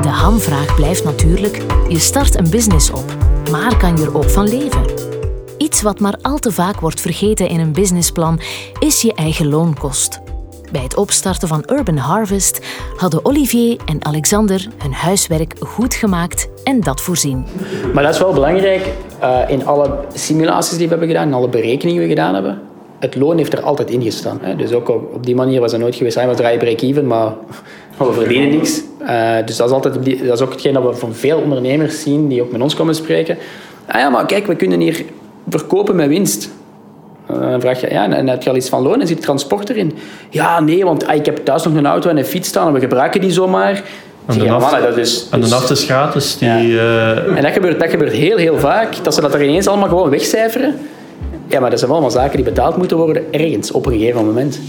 De 0.02 0.08
hamvraag 0.08 0.74
blijft 0.74 1.04
natuurlijk, 1.04 1.62
je 1.88 1.98
start 1.98 2.38
een 2.38 2.50
business 2.50 2.90
op, 2.90 3.16
maar 3.50 3.76
kan 3.76 3.96
je 3.96 4.04
er 4.04 4.16
ook 4.16 4.30
van 4.30 4.48
leven? 4.48 5.12
Iets 5.62 5.83
wat 5.83 6.00
maar 6.00 6.19
al 6.23 6.38
te 6.38 6.52
vaak 6.52 6.81
wordt 6.81 7.00
vergeten 7.00 7.49
in 7.49 7.61
een 7.61 7.73
businessplan 7.73 8.40
is 8.78 9.02
je 9.02 9.14
eigen 9.14 9.49
loonkost. 9.49 10.21
Bij 10.73 10.83
het 10.83 10.97
opstarten 10.97 11.49
van 11.49 11.64
Urban 11.66 11.97
Harvest 11.97 12.61
hadden 12.97 13.25
Olivier 13.25 13.76
en 13.87 14.04
Alexander 14.04 14.69
hun 14.78 14.92
huiswerk 14.92 15.54
goed 15.61 15.95
gemaakt 15.95 16.49
en 16.64 16.81
dat 16.81 17.00
voorzien. 17.00 17.45
Maar 17.95 18.02
dat 18.02 18.14
is 18.14 18.21
wel 18.21 18.33
belangrijk 18.33 18.88
uh, 19.21 19.38
in 19.49 19.66
alle 19.66 19.99
simulaties 20.14 20.76
die 20.76 20.85
we 20.85 20.90
hebben 20.90 21.09
gedaan, 21.09 21.26
in 21.26 21.35
alle 21.35 21.49
berekeningen 21.49 22.00
die 22.00 22.09
we 22.09 22.14
gedaan 22.14 22.35
hebben. 22.35 22.61
Het 22.99 23.14
loon 23.14 23.37
heeft 23.37 23.52
er 23.52 23.62
altijd 23.62 23.90
in 23.90 24.02
gestaan. 24.02 24.38
Hè. 24.40 24.57
Dus 24.57 24.73
ook 24.73 24.88
op 24.88 25.25
die 25.26 25.35
manier 25.35 25.61
was 25.61 25.73
het 25.73 25.81
nooit 25.81 25.95
geweest. 25.95 26.26
We 26.26 26.35
draaien 26.35 26.59
break-even, 26.59 27.07
maar 27.07 27.33
we 27.99 28.12
verdienen 28.12 28.49
niks. 28.49 28.83
Uh, 29.00 29.37
dus 29.45 29.57
dat 29.57 29.69
is, 29.69 29.75
altijd, 29.75 29.95
dat 29.95 30.38
is 30.38 30.40
ook 30.40 30.52
hetgeen 30.52 30.73
dat 30.73 30.83
we 30.83 30.95
van 30.95 31.14
veel 31.14 31.38
ondernemers 31.38 32.02
zien 32.02 32.28
die 32.28 32.42
ook 32.42 32.52
met 32.52 32.61
ons 32.61 32.75
komen 32.75 32.95
spreken. 32.95 33.38
Ah 33.87 34.00
ja, 34.00 34.09
maar 34.09 34.26
kijk, 34.26 34.47
we 34.47 34.57
kunnen 34.57 34.81
hier 34.81 35.04
verkopen 35.49 35.96
met 35.96 36.08
winst. 36.08 36.50
Eh, 37.26 37.40
dan 37.40 37.61
vraag 37.61 37.80
je, 37.80 37.90
ja, 37.90 38.11
en 38.11 38.28
heb 38.28 38.42
je 38.42 38.50
al 38.50 38.56
iets 38.56 38.68
van 38.68 38.82
loon 38.82 39.00
en 39.00 39.06
zit 39.06 39.22
transport 39.22 39.70
erin? 39.70 39.92
Ja, 40.30 40.61
nee, 40.61 40.84
want 40.84 41.06
ah, 41.06 41.14
ik 41.14 41.26
heb 41.26 41.37
thuis 41.37 41.64
nog 41.64 41.75
een 41.75 41.87
auto 41.87 42.11
en 42.11 42.16
een 42.16 42.25
fiets 42.25 42.49
staan 42.49 42.66
en 42.66 42.72
we 42.72 42.80
gebruiken 42.80 43.20
die 43.20 43.30
zomaar. 43.30 43.82
En 44.26 44.38
de, 44.38 44.44
naft, 44.44 44.82
dat 44.82 44.96
is, 44.96 45.26
en 45.30 45.40
de 45.40 45.49
naft 45.49 45.70
is 45.70 45.84
gratis. 45.84 46.38
Die, 46.38 46.49
uh... 46.49 47.37
En 47.37 47.42
dat 47.42 47.52
gebeurt, 47.52 47.80
dat 47.80 47.90
gebeurt 47.90 48.12
heel, 48.12 48.37
heel 48.37 48.58
vaak, 48.58 48.94
dat 49.02 49.14
ze 49.14 49.20
dat 49.20 49.34
er 49.34 49.42
ineens 49.42 49.66
allemaal 49.66 49.88
gewoon 49.88 50.11
wegcijferen. 50.11 50.75
Ja, 51.46 51.61
maar 51.61 51.70
dat 51.70 51.78
zijn 51.78 51.90
allemaal 51.90 52.11
zaken 52.11 52.37
die 52.37 52.44
betaald 52.44 52.76
moeten 52.76 52.96
worden 52.96 53.22
ergens 53.30 53.70
op 53.70 53.87
een 53.87 53.92
gegeven 53.92 54.25
moment. 54.25 54.61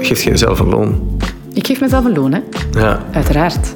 Geef 0.00 0.22
je 0.22 0.30
jezelf 0.30 0.58
een 0.58 0.68
loon? 0.68 1.18
Ik 1.52 1.66
geef 1.66 1.80
mezelf 1.80 2.04
een 2.04 2.14
loon, 2.14 2.32
hè? 2.32 2.40
Ja. 2.70 3.02
Uiteraard. 3.12 3.74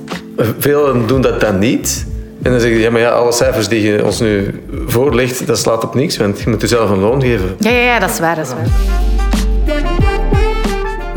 Velen 0.58 1.06
doen 1.06 1.20
dat 1.20 1.40
dan 1.40 1.58
niet. 1.58 2.06
En 2.42 2.50
dan 2.50 2.60
zeg 2.60 2.70
je, 2.70 2.78
ja, 2.78 2.90
maar 2.90 3.00
ja, 3.00 3.10
alle 3.10 3.32
cijfers 3.32 3.68
die 3.68 3.82
je 3.82 4.04
ons 4.04 4.20
nu 4.20 4.60
voorlegt, 4.86 5.46
dat 5.46 5.58
slaat 5.58 5.84
op 5.84 5.94
niks, 5.94 6.16
want 6.16 6.40
je 6.40 6.50
moet 6.50 6.60
jezelf 6.60 6.90
een 6.90 6.98
loon 6.98 7.20
geven. 7.20 7.56
Ja, 7.58 7.70
ja, 7.70 7.80
ja 7.80 7.98
dat 7.98 8.10
is 8.10 8.18
waar, 8.18 8.36
dat 8.36 8.46
is 8.46 8.52
waar. 8.52 8.68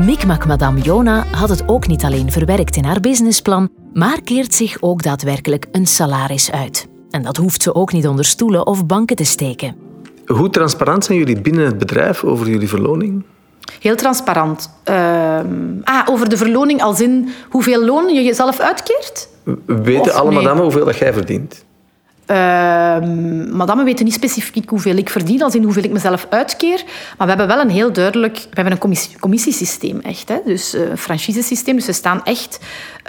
Mikmak 0.06 0.46
Madame 0.46 0.80
Jona 0.80 1.26
had 1.32 1.50
het 1.50 1.64
ook 1.68 1.88
niet 1.88 2.04
alleen 2.04 2.32
verwerkt 2.32 2.76
in 2.76 2.84
haar 2.84 3.00
businessplan, 3.00 3.70
maar 3.94 4.22
keert 4.22 4.54
zich 4.54 4.78
ook 4.80 5.04
daadwerkelijk 5.04 5.66
een 5.72 5.88
salaris 5.88 6.52
uit. 6.52 6.88
En 7.10 7.22
dat 7.22 7.38
hoeft 7.38 7.64
ze 7.64 7.76
ook 7.76 7.92
niet 7.92 8.08
onder 8.08 8.26
stoelen 8.26 8.68
of 8.68 8.86
banken 8.86 9.16
te 9.16 9.24
steken. 9.26 9.76
Hoe 10.26 10.50
transparant 10.50 11.06
zijn 11.06 11.18
jullie 11.18 11.42
binnen 11.42 11.66
het 11.66 11.78
bedrijf 11.78 12.24
over 12.24 12.50
jullie 12.50 12.68
verloning? 12.70 13.24
Heel 13.80 13.96
transparant. 13.96 14.70
Uh, 14.90 15.40
ah, 15.84 16.02
over 16.06 16.30
de 16.30 16.38
verloning 16.38 16.82
als 16.82 17.02
in 17.02 17.30
hoeveel 17.50 17.86
loon 17.86 18.14
je 18.14 18.24
jezelf 18.24 18.60
uitkeert? 18.60 19.28
We 19.44 19.82
weten 19.82 20.14
alle 20.14 20.32
madame 20.32 20.62
hoeveel 20.62 20.86
dat 20.86 20.98
jij 20.98 21.14
verdient? 21.14 21.64
Uh, 22.28 22.38
madame 23.52 23.84
weten 23.84 24.06
niet 24.06 24.14
specifiek 24.14 24.70
hoeveel 24.70 24.96
ik 24.96 25.10
verdien, 25.10 25.44
als 25.44 25.56
in 25.56 25.64
hoeveel 25.64 25.84
ik 25.84 25.92
mezelf 25.92 26.28
uitkeer. 26.30 26.84
Maar 27.18 27.28
we 27.28 27.34
hebben 27.34 27.48
wel 27.48 27.60
een 27.60 27.70
heel 27.70 27.94
duidelijk... 27.94 28.36
We 28.36 28.50
hebben 28.54 28.74
een 28.74 28.80
commissie, 28.80 29.20
commissiesysteem, 29.20 30.00
echt. 30.00 30.30
Hè? 30.30 30.38
Dus 30.46 30.76
uh, 30.76 30.90
een 30.90 30.98
franchisesysteem. 30.98 31.76
Dus 31.76 31.86
we 31.86 31.94
staan 31.94 32.24
echt 32.24 32.60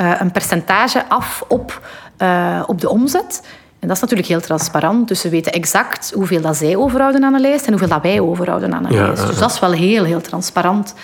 uh, 0.00 0.14
een 0.18 0.33
percentage 0.33 1.09
af 1.09 1.44
op, 1.48 1.81
uh, 2.22 2.62
op 2.66 2.81
de 2.81 2.88
omzet. 2.88 3.42
En 3.85 3.90
dat 3.90 3.97
is 3.97 4.03
natuurlijk 4.03 4.29
heel 4.29 4.40
transparant. 4.40 5.09
Dus 5.09 5.23
we 5.23 5.29
weten 5.29 5.53
exact 5.53 6.12
hoeveel 6.14 6.40
dat 6.40 6.57
zij 6.57 6.77
overhouden 6.77 7.25
aan 7.25 7.33
de 7.33 7.40
lijst 7.40 7.64
en 7.64 7.70
hoeveel 7.70 7.88
dat 7.88 8.03
wij 8.03 8.20
overhouden 8.20 8.75
aan 8.75 8.83
de 8.83 8.90
lijst. 8.90 9.27
Dus 9.27 9.38
dat 9.38 9.53
is 9.53 9.59
wel 9.59 9.73
heel, 9.73 10.05
heel 10.05 10.20
transparant. 10.20 10.94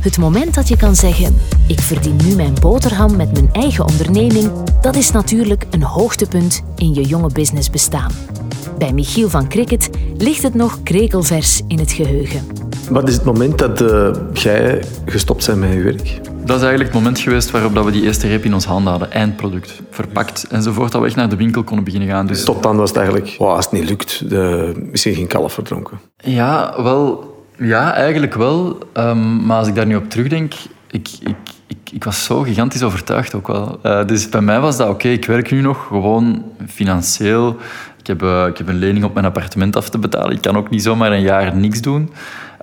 Het 0.00 0.18
moment 0.18 0.54
dat 0.54 0.68
je 0.68 0.76
kan 0.76 0.94
zeggen: 0.94 1.36
Ik 1.68 1.80
verdien 1.80 2.16
nu 2.24 2.34
mijn 2.34 2.54
boterham 2.60 3.16
met 3.16 3.32
mijn 3.32 3.48
eigen 3.52 3.86
onderneming, 3.86 4.52
dat 4.80 4.96
is 4.96 5.10
natuurlijk 5.10 5.64
een 5.70 5.82
hoogtepunt 5.82 6.62
in 6.76 6.94
je 6.94 7.02
jonge 7.02 7.32
business 7.32 7.70
bestaan. 7.70 8.12
Bij 8.78 8.92
Michiel 8.92 9.28
van 9.28 9.48
Cricket 9.48 9.90
ligt 10.16 10.42
het 10.42 10.54
nog 10.54 10.82
krekelvers 10.82 11.60
in 11.66 11.78
het 11.78 11.92
geheugen. 11.92 12.67
Wat 12.90 13.08
is 13.08 13.14
het 13.14 13.24
moment 13.24 13.58
dat 13.58 13.80
uh, 13.80 14.10
jij 14.32 14.84
gestopt 15.06 15.46
bent 15.46 15.58
met 15.58 15.72
je 15.72 15.82
werk? 15.82 16.20
Dat 16.44 16.56
is 16.56 16.62
eigenlijk 16.62 16.92
het 16.92 16.92
moment 16.92 17.18
geweest 17.18 17.50
waarop 17.50 17.74
dat 17.74 17.84
we 17.84 17.90
die 17.90 18.02
eerste 18.02 18.26
reep 18.26 18.44
in 18.44 18.54
ons 18.54 18.64
handen 18.64 18.90
hadden. 18.90 19.12
Eindproduct, 19.12 19.82
verpakt 19.90 20.46
enzovoort. 20.50 20.92
Dat 20.92 21.00
we 21.00 21.06
echt 21.06 21.16
naar 21.16 21.28
de 21.28 21.36
winkel 21.36 21.62
konden 21.62 21.84
beginnen 21.84 22.08
gaan. 22.08 22.26
Dus... 22.26 22.44
Tot 22.44 22.62
dan 22.62 22.76
was 22.76 22.88
het 22.88 22.98
eigenlijk, 22.98 23.34
wow, 23.38 23.54
als 23.54 23.64
het 23.64 23.74
niet 23.74 23.88
lukt, 23.88 24.30
de, 24.30 24.72
misschien 24.90 25.14
geen 25.14 25.26
kalf 25.26 25.52
verdronken. 25.52 25.98
Ja, 26.16 26.82
wel... 26.82 27.36
Ja, 27.58 27.94
eigenlijk 27.94 28.34
wel. 28.34 28.78
Um, 28.94 29.46
maar 29.46 29.58
als 29.58 29.68
ik 29.68 29.74
daar 29.74 29.86
nu 29.86 29.96
op 29.96 30.10
terugdenk, 30.10 30.52
ik, 30.90 31.08
ik, 31.20 31.36
ik, 31.66 31.90
ik 31.92 32.04
was 32.04 32.24
zo 32.24 32.40
gigantisch 32.40 32.82
overtuigd 32.82 33.34
ook 33.34 33.46
wel. 33.46 33.78
Uh, 33.82 34.06
dus 34.06 34.28
bij 34.28 34.40
mij 34.40 34.60
was 34.60 34.76
dat 34.76 34.88
oké, 34.88 35.08
ik 35.08 35.24
werk 35.24 35.50
nu 35.50 35.60
nog 35.60 35.86
gewoon 35.86 36.44
financieel. 36.68 37.56
Ik 37.98 38.06
heb, 38.06 38.22
uh, 38.22 38.46
ik 38.46 38.58
heb 38.58 38.68
een 38.68 38.78
lening 38.78 39.04
op 39.04 39.14
mijn 39.14 39.26
appartement 39.26 39.76
af 39.76 39.88
te 39.88 39.98
betalen. 39.98 40.32
Ik 40.32 40.42
kan 40.42 40.56
ook 40.56 40.70
niet 40.70 40.82
zomaar 40.82 41.12
een 41.12 41.20
jaar 41.20 41.56
niks 41.56 41.80
doen. 41.80 42.10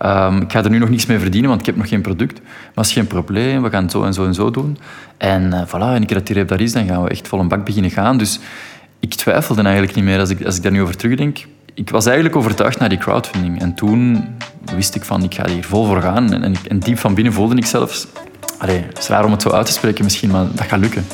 Um, 0.04 0.42
ik 0.42 0.52
ga 0.52 0.64
er 0.64 0.70
nu 0.70 0.78
nog 0.78 0.90
niets 0.90 1.06
mee 1.06 1.20
verdienen, 1.20 1.50
want 1.50 1.62
ik 1.62 1.66
heb 1.66 1.76
nog 1.76 1.90
geen 1.90 2.02
product. 2.02 2.42
Maar 2.44 2.72
dat 2.74 2.86
is 2.86 2.94
geen 2.94 3.08
probleem, 3.08 3.64
we 3.64 3.70
gaan 3.70 3.84
het 3.84 3.92
zo 3.92 4.04
en 4.04 4.14
zo 4.14 4.26
en 4.26 4.34
zo 4.34 4.52
doen. 4.52 4.78
En 5.18 5.44
uh, 5.44 5.62
voilà, 5.68 5.72
en 5.72 5.96
een 5.96 6.06
keer 6.06 6.18
dat 6.18 6.28
die 6.28 6.36
reep 6.36 6.48
daar 6.48 6.62
is, 6.62 6.74
dan 6.74 6.88
gaan 6.88 7.04
we 7.04 7.10
echt 7.10 7.28
vol 7.28 7.40
een 7.40 7.48
bak 7.48 7.66
beginnen 7.66 7.92
gaan. 7.92 8.18
Dus 8.18 8.40
ik 9.00 9.14
twijfelde 9.14 9.62
eigenlijk 9.62 9.96
niet 9.96 10.06
meer 10.06 10.20
als 10.20 10.30
ik, 10.30 10.46
als 10.46 10.56
ik 10.56 10.64
daar 10.64 10.72
nu 10.72 10.82
over 10.82 10.98
terugdenk 10.98 11.46
ik 11.76 11.90
was 11.90 12.06
eigenlijk 12.06 12.36
overtuigd 12.36 12.80
naar 12.80 12.90
die 12.90 12.98
crowdfunding. 12.98 13.62
En 13.62 13.74
toen 13.74 14.28
wist 14.76 14.96
ik 14.96 15.04
van, 15.04 15.24
ik 15.24 15.36
ga 15.36 15.50
hier 15.50 15.64
vol 15.64 15.86
voor 15.86 16.02
gaan. 16.02 16.34
En, 16.34 16.56
en, 16.70 16.80
diep 16.80 16.98
van 16.98 17.14
binnen 17.14 17.34
voelde 17.34 17.56
ik 17.56 17.66
zelfs... 17.66 18.08
Allee, 18.58 18.84
het 18.88 18.98
is 18.98 19.08
raar 19.08 19.26
om 19.26 19.32
het 19.32 19.42
zo 19.42 19.50
uit 19.50 19.66
te 19.66 19.72
spreken 19.72 20.04
misschien, 20.04 20.30
maar 20.30 20.46
dat 20.54 20.66
gaat 20.66 20.80
lukken. 20.80 21.06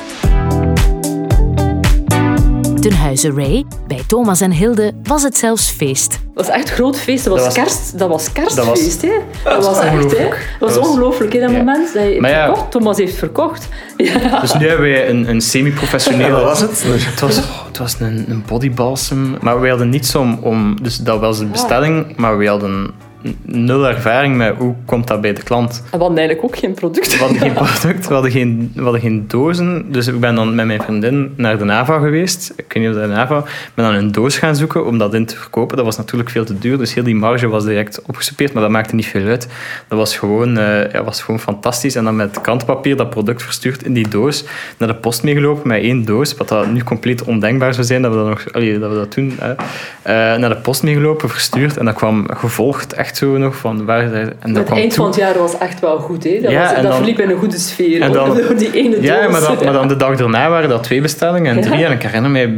Ten 2.81 2.93
huize 2.93 3.31
Ray, 3.31 3.65
bij 3.87 4.01
Thomas 4.07 4.41
en 4.41 4.51
Hilde, 4.51 4.93
was 5.03 5.23
het 5.23 5.37
zelfs 5.37 5.69
feest. 5.69 6.11
Het 6.11 6.21
was 6.33 6.47
echt 6.47 6.69
groot 6.69 6.99
feest. 6.99 7.23
Dat 7.23 7.33
was, 7.33 7.43
dat 7.43 7.55
was 7.55 7.63
kerst, 7.63 7.97
dat 7.99 8.09
was 8.09 8.31
kerstfeest. 8.31 9.01
Dat 9.01 9.09
was, 9.09 9.11
hè? 9.11 9.55
Dat, 9.55 9.65
was 9.65 9.79
echt, 9.79 10.17
hè? 10.17 10.29
Dat 10.59 10.75
was 10.75 10.87
ongelooflijk, 10.87 11.39
dat 11.39 11.51
moment. 11.51 11.93
Dat 11.93 12.03
je 12.03 12.21
ja, 12.21 12.45
verkocht. 12.45 12.71
Thomas 12.71 12.97
heeft 12.97 13.15
verkocht. 13.15 13.67
Ja. 13.97 14.39
Dus 14.39 14.53
nu 14.53 14.67
hebben 14.67 14.89
wij 14.89 15.09
een, 15.09 15.29
een 15.29 15.41
semi-professionele... 15.41 16.31
Wat 16.31 16.43
was 16.43 16.61
het? 16.61 16.83
Het 16.85 17.19
was, 17.19 17.37
oh, 17.37 17.65
het 17.67 17.77
was 17.77 17.95
een, 17.99 18.25
een 18.27 18.43
bodybalsam. 18.47 19.37
Maar 19.41 19.61
we 19.61 19.69
hadden 19.69 19.89
niets 19.89 20.15
om, 20.15 20.39
om... 20.41 20.81
Dus 20.81 20.97
dat 20.97 21.19
was 21.19 21.39
de 21.39 21.45
bestelling, 21.45 22.15
maar 22.15 22.37
we 22.37 22.47
hadden 22.47 22.93
nul 23.41 23.87
ervaring 23.87 24.35
met 24.35 24.55
hoe 24.57 24.75
komt 24.85 25.07
dat 25.07 25.21
bij 25.21 25.33
de 25.33 25.43
klant. 25.43 25.83
En 25.83 25.97
we 25.97 26.03
hadden 26.03 26.17
eigenlijk 26.17 26.47
ook 26.47 26.59
geen 26.59 26.73
product. 26.73 27.13
We 27.13 27.23
hadden 27.23 27.37
geen 27.37 27.53
product, 27.63 28.07
we 28.07 28.13
hadden 28.13 28.31
geen, 28.31 28.71
we 28.75 28.81
hadden 28.81 29.01
geen 29.01 29.25
dozen. 29.27 29.91
Dus 29.91 30.07
ik 30.07 30.19
ben 30.19 30.35
dan 30.35 30.55
met 30.55 30.65
mijn 30.65 30.81
vriendin 30.81 31.33
naar 31.37 31.57
de 31.57 31.63
NAVA 31.63 31.99
geweest. 31.99 32.53
Ik 32.55 32.73
weet 32.73 32.83
niet 32.83 32.95
of 32.95 33.01
de 33.01 33.07
NAVA. 33.07 33.37
Ik 33.37 33.71
ben 33.73 33.85
dan 33.85 33.93
een 33.93 34.11
doos 34.11 34.37
gaan 34.37 34.55
zoeken 34.55 34.85
om 34.85 34.97
dat 34.97 35.13
in 35.13 35.25
te 35.25 35.35
verkopen. 35.37 35.75
Dat 35.77 35.85
was 35.85 35.97
natuurlijk 35.97 36.29
veel 36.29 36.45
te 36.45 36.57
duur, 36.57 36.77
dus 36.77 36.93
heel 36.93 37.03
die 37.03 37.15
marge 37.15 37.47
was 37.47 37.63
direct 37.63 38.01
opgesoupeerd, 38.01 38.53
maar 38.53 38.61
dat 38.61 38.71
maakte 38.71 38.95
niet 38.95 39.05
veel 39.05 39.27
uit. 39.27 39.47
Dat 39.87 39.97
was 39.97 40.17
gewoon, 40.17 40.57
uh, 40.57 40.91
ja, 40.91 41.03
was 41.03 41.21
gewoon 41.21 41.39
fantastisch. 41.39 41.95
En 41.95 42.03
dan 42.03 42.15
met 42.15 42.41
kantpapier 42.41 42.95
dat 42.95 43.09
product 43.09 43.43
verstuurd 43.43 43.83
in 43.83 43.93
die 43.93 44.07
doos, 44.07 44.43
naar 44.77 44.87
de 44.87 44.95
post 44.95 45.23
meegelopen 45.23 45.67
met 45.67 45.81
één 45.81 46.05
doos, 46.05 46.35
wat 46.35 46.47
dat 46.47 46.67
nu 46.67 46.83
compleet 46.83 47.23
ondenkbaar 47.23 47.73
zou 47.73 47.85
zijn 47.85 48.01
dat 48.01 48.11
we 48.11 48.17
dat, 48.17 48.27
nog, 48.27 48.53
allee, 48.53 48.79
dat, 48.79 48.89
we 48.89 48.95
dat 48.95 49.13
doen. 49.13 49.33
Uh, 49.39 49.55
naar 50.03 50.49
de 50.49 50.57
post 50.57 50.83
meegelopen, 50.83 51.29
verstuurd 51.29 51.77
en 51.77 51.85
dat 51.85 51.95
kwam 51.95 52.25
gevolgd 52.33 52.93
echt 52.93 53.10
echt 53.11 53.19
zo 53.19 53.37
nog 53.37 53.55
van... 53.55 53.85
Waar, 53.85 54.13
en 54.39 54.55
het 54.55 54.69
eind 54.69 54.93
van 54.93 55.05
het 55.05 55.15
jaar 55.15 55.37
was 55.37 55.57
echt 55.57 55.79
wel 55.79 55.99
goed. 55.99 56.23
Hè? 56.23 56.39
Dat, 56.41 56.51
ja, 56.51 56.73
was, 56.73 56.83
dat 56.83 56.95
verliep 56.95 57.19
in 57.19 57.29
een 57.29 57.37
goede 57.37 57.57
sfeer. 57.57 58.01
En 58.01 58.11
dan, 58.11 58.37
die 58.57 58.71
ene 58.71 59.01
ja, 59.01 59.29
maar 59.29 59.41
dan, 59.41 59.55
maar 59.63 59.73
dan 59.73 59.87
de 59.87 59.95
dag 59.95 60.17
daarna 60.17 60.49
waren 60.49 60.69
dat 60.69 60.83
twee 60.83 61.01
bestellingen 61.01 61.55
en 61.55 61.61
drie. 61.61 61.85
En 61.85 61.91
ik 61.91 62.01
herinner 62.01 62.31
mij, 62.31 62.57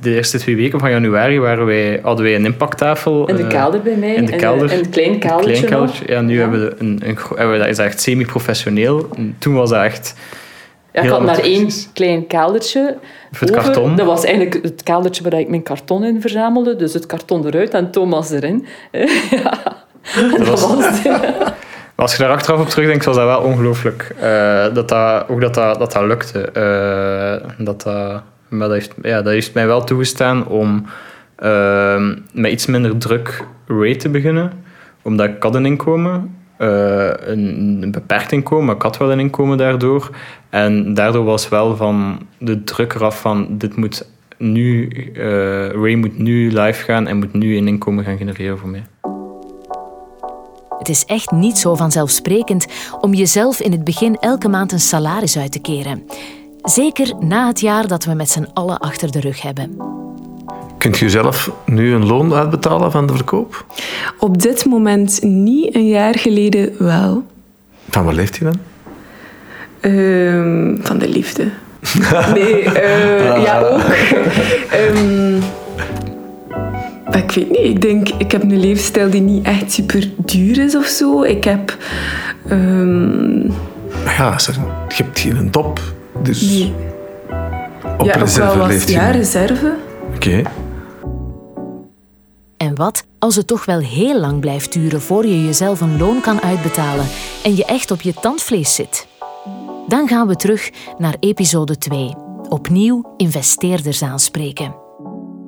de 0.00 0.14
eerste 0.14 0.38
twee 0.38 0.56
weken 0.56 0.80
van 0.80 0.90
januari 0.90 1.40
waren 1.40 1.66
wij, 1.66 2.00
hadden 2.02 2.24
wij 2.24 2.34
een 2.34 2.44
impacttafel. 2.44 3.28
In 3.28 3.36
de 3.36 3.46
kelder 3.46 3.82
bij 3.82 3.96
mij. 3.96 4.14
In 4.14 4.26
de 4.26 4.36
kelder. 4.36 4.72
In 4.72 4.78
een 4.78 4.90
klein 4.90 5.18
keldertje. 5.18 5.66
Klein 5.66 5.90
Ja, 6.06 6.20
nu 6.20 6.40
hebben 6.40 6.60
we 6.60 6.74
een, 6.78 7.00
een, 7.04 7.18
een, 7.34 7.58
dat 7.58 7.68
is 7.68 7.78
echt 7.78 8.00
semi-professioneel. 8.00 9.08
Toen 9.38 9.54
was 9.54 9.70
dat 9.70 9.82
echt 9.82 10.14
ja, 10.94 11.02
ik 11.02 11.08
had 11.08 11.22
maar 11.22 11.38
één 11.38 11.68
klein 11.92 12.26
keldertje. 12.26 12.96
Voor 13.32 13.46
het 13.46 13.56
karton? 13.56 13.96
Dat 13.96 14.06
was 14.06 14.24
eigenlijk 14.24 14.62
het 14.62 14.82
keldertje 14.82 15.22
waar 15.22 15.40
ik 15.40 15.48
mijn 15.48 15.62
karton 15.62 16.04
in 16.04 16.20
verzamelde. 16.20 16.76
Dus 16.76 16.92
het 16.92 17.06
karton 17.06 17.46
eruit 17.46 17.74
en 17.74 17.90
Thomas 17.90 18.30
erin. 18.30 18.66
ja. 19.30 19.83
Dat, 20.38 20.60
was, 20.60 20.66
Als 21.96 22.12
je 22.16 22.22
daar 22.22 22.32
achteraf 22.32 22.60
op 22.60 22.68
terugdenkt, 22.68 23.04
was 23.04 23.16
dat 23.16 23.24
wel 23.24 23.40
ongelooflijk. 23.40 24.14
Uh, 24.22 24.74
dat 24.74 24.88
dat, 24.88 25.28
ook 25.28 25.40
dat 25.40 25.54
dat, 25.54 25.78
dat, 25.78 25.92
dat 25.92 26.04
lukte. 26.04 26.48
Uh, 26.56 27.50
dat 27.64 27.82
dat, 27.82 28.22
maar 28.48 28.70
heeft, 28.70 28.94
ja, 29.02 29.22
dat 29.22 29.32
heeft 29.32 29.54
mij 29.54 29.66
wel 29.66 29.84
toegestaan 29.84 30.46
om 30.46 30.86
uh, 31.42 32.10
met 32.32 32.50
iets 32.50 32.66
minder 32.66 32.98
druk 32.98 33.44
rate 33.66 33.96
te 33.96 34.08
beginnen. 34.08 34.52
Omdat 35.02 35.28
ik 35.28 35.42
had 35.42 35.54
een 35.54 35.66
inkomen. 35.66 36.36
Uh, 36.58 36.68
een, 37.06 37.78
een, 37.82 37.90
beperkt 37.90 38.32
inkomen, 38.32 38.64
maar 38.64 38.74
ik 38.74 38.82
had 38.82 38.96
wel 38.96 39.12
een 39.12 39.20
inkomen 39.20 39.58
daardoor. 39.58 40.10
En 40.50 40.94
daardoor 40.94 41.24
was 41.24 41.48
wel 41.48 41.76
van 41.76 42.26
de 42.38 42.64
druk 42.64 42.94
eraf 42.94 43.20
van 43.20 43.46
dit 43.50 43.76
moet 43.76 44.08
nu, 44.38 44.90
Ray 45.72 45.94
moet 45.94 46.18
nu 46.18 46.52
live 46.52 46.84
gaan 46.84 47.06
en 47.06 47.16
moet 47.16 47.32
nu 47.32 47.56
een 47.56 47.68
inkomen 47.68 48.04
gaan 48.04 48.16
genereren 48.16 48.58
voor 48.58 48.68
mij. 48.68 48.84
Het 50.78 50.88
is 50.88 51.04
echt 51.04 51.30
niet 51.30 51.58
zo 51.58 51.74
vanzelfsprekend 51.74 52.66
om 53.00 53.14
jezelf 53.14 53.60
in 53.60 53.72
het 53.72 53.84
begin 53.84 54.16
elke 54.16 54.48
maand 54.48 54.72
een 54.72 54.80
salaris 54.80 55.38
uit 55.38 55.52
te 55.52 55.58
keren. 55.58 56.02
Zeker 56.62 57.14
na 57.20 57.46
het 57.46 57.60
jaar 57.60 57.86
dat 57.86 58.04
we 58.04 58.14
met 58.14 58.30
z'n 58.30 58.48
allen 58.54 58.78
achter 58.78 59.10
de 59.12 59.20
rug 59.20 59.42
hebben. 59.42 59.76
Kunt 60.78 60.98
je 60.98 61.10
zelf 61.10 61.50
nu 61.66 61.94
een 61.94 62.06
loon 62.06 62.34
uitbetalen 62.34 62.90
van 62.90 63.06
de 63.06 63.14
verkoop? 63.14 63.64
Op 64.18 64.42
dit 64.42 64.64
moment 64.64 65.22
niet, 65.22 65.74
een 65.74 65.88
jaar 65.88 66.18
geleden 66.18 66.72
wel. 66.78 67.22
Van 67.88 68.04
wat 68.04 68.14
leeft 68.14 68.36
je 68.36 68.44
dan? 68.44 68.58
Ehm, 69.80 70.86
van 70.86 70.98
de 70.98 71.08
liefde. 71.08 71.50
nee, 72.34 72.64
uh, 72.64 73.42
ja 73.44 73.60
ook. 73.60 73.82
um, 74.96 75.42
ik 77.10 77.30
weet 77.30 77.50
niet, 77.50 77.58
ik 77.58 77.80
denk, 77.80 78.08
ik 78.08 78.32
heb 78.32 78.42
een 78.42 78.60
levensstijl 78.60 79.10
die 79.10 79.20
niet 79.20 79.46
echt 79.46 79.72
super 79.72 80.10
duur 80.16 80.58
is 80.58 80.76
of 80.76 80.86
zo. 80.86 81.22
Ik 81.22 81.44
heb... 81.44 81.76
Um... 82.50 83.52
Ja, 84.04 84.36
je 84.88 85.02
hebt 85.02 85.18
geen 85.18 85.50
top, 85.50 85.80
dus... 86.22 86.40
Nee. 86.40 86.72
Op 87.98 88.06
ja, 88.06 88.12
reserve 88.12 88.50
ook 88.50 88.56
wel 88.56 88.68
wat, 88.68 88.88
Ja, 88.88 89.10
reserve. 89.10 89.76
Oké. 90.14 90.42
En 92.56 92.74
wat 92.74 93.04
als 93.18 93.36
het 93.36 93.46
toch 93.46 93.64
wel 93.64 93.78
heel 93.78 94.20
lang 94.20 94.40
blijft 94.40 94.72
duren 94.72 95.00
voor 95.00 95.26
je 95.26 95.44
jezelf 95.44 95.80
een 95.80 95.98
loon 95.98 96.20
kan 96.20 96.42
uitbetalen 96.42 97.06
en 97.44 97.56
je 97.56 97.64
echt 97.64 97.90
op 97.90 98.00
je 98.00 98.14
tandvlees 98.20 98.74
zit? 98.74 99.06
Dan 99.88 100.08
gaan 100.08 100.26
we 100.26 100.36
terug 100.36 100.70
naar 100.98 101.16
episode 101.20 101.78
2. 101.78 102.14
Opnieuw 102.48 103.14
investeerders 103.16 104.02
aanspreken. 104.02 104.83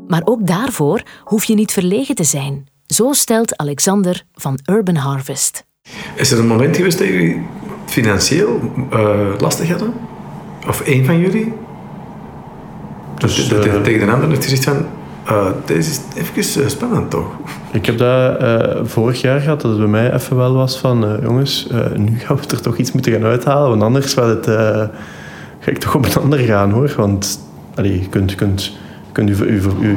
Maar 0.06 0.22
ook 0.24 0.46
daarvoor 0.46 1.02
hoef 1.24 1.44
je 1.44 1.54
niet 1.54 1.72
verlegen 1.72 2.14
te 2.14 2.24
zijn. 2.24 2.66
Zo 2.86 3.12
stelt 3.12 3.56
Alexander 3.56 4.22
van 4.34 4.58
Urban 4.70 4.94
Harvest. 4.94 5.64
Is 6.14 6.30
er 6.30 6.38
een 6.38 6.46
moment 6.46 6.76
geweest 6.76 6.98
dat 6.98 7.06
jullie 7.06 7.46
financieel 7.86 8.60
uh, 8.92 9.18
lastig 9.38 9.68
hadden? 9.68 9.92
Of 10.68 10.80
één 10.80 11.04
van 11.04 11.18
jullie? 11.18 11.52
Dus, 13.18 13.48
dat, 13.48 13.66
uh, 13.66 13.80
tegen 13.80 14.06
de 14.06 14.12
ander 14.12 14.28
heeft 14.28 14.44
gezegd 14.44 14.64
van... 14.64 14.86
Uh, 15.30 15.46
deze 15.64 15.90
is 16.34 16.56
even 16.56 16.70
spannend 16.70 17.10
toch? 17.10 17.26
Ik 17.72 17.86
heb 17.86 17.98
dat 17.98 18.38
vorig 18.88 19.20
jaar 19.20 19.40
gehad, 19.40 19.60
dat 19.60 19.70
het 19.70 19.80
bij 19.80 19.88
mij 19.88 20.12
even 20.12 20.36
wel 20.36 20.54
was 20.54 20.78
van... 20.78 21.18
jongens, 21.22 21.68
nu 21.96 22.18
gaan 22.18 22.36
we 22.36 22.42
er 22.48 22.60
toch 22.60 22.76
iets 22.76 22.92
moeten 22.92 23.12
gaan 23.12 23.24
uithalen, 23.24 23.68
want 23.68 23.82
anders 23.82 24.14
gaat 24.14 24.46
het, 24.46 24.46
ga 25.60 25.70
ik 25.70 25.78
toch 25.78 25.94
op 25.94 26.04
een 26.04 26.22
ander 26.22 26.38
gaan 26.38 26.70
hoor. 26.70 26.94
Want 26.96 27.40
allee, 27.74 28.00
je 28.00 28.08
kunt... 28.08 28.30
Je 28.30 28.36
kunt 28.36 28.72
kunt 29.16 29.38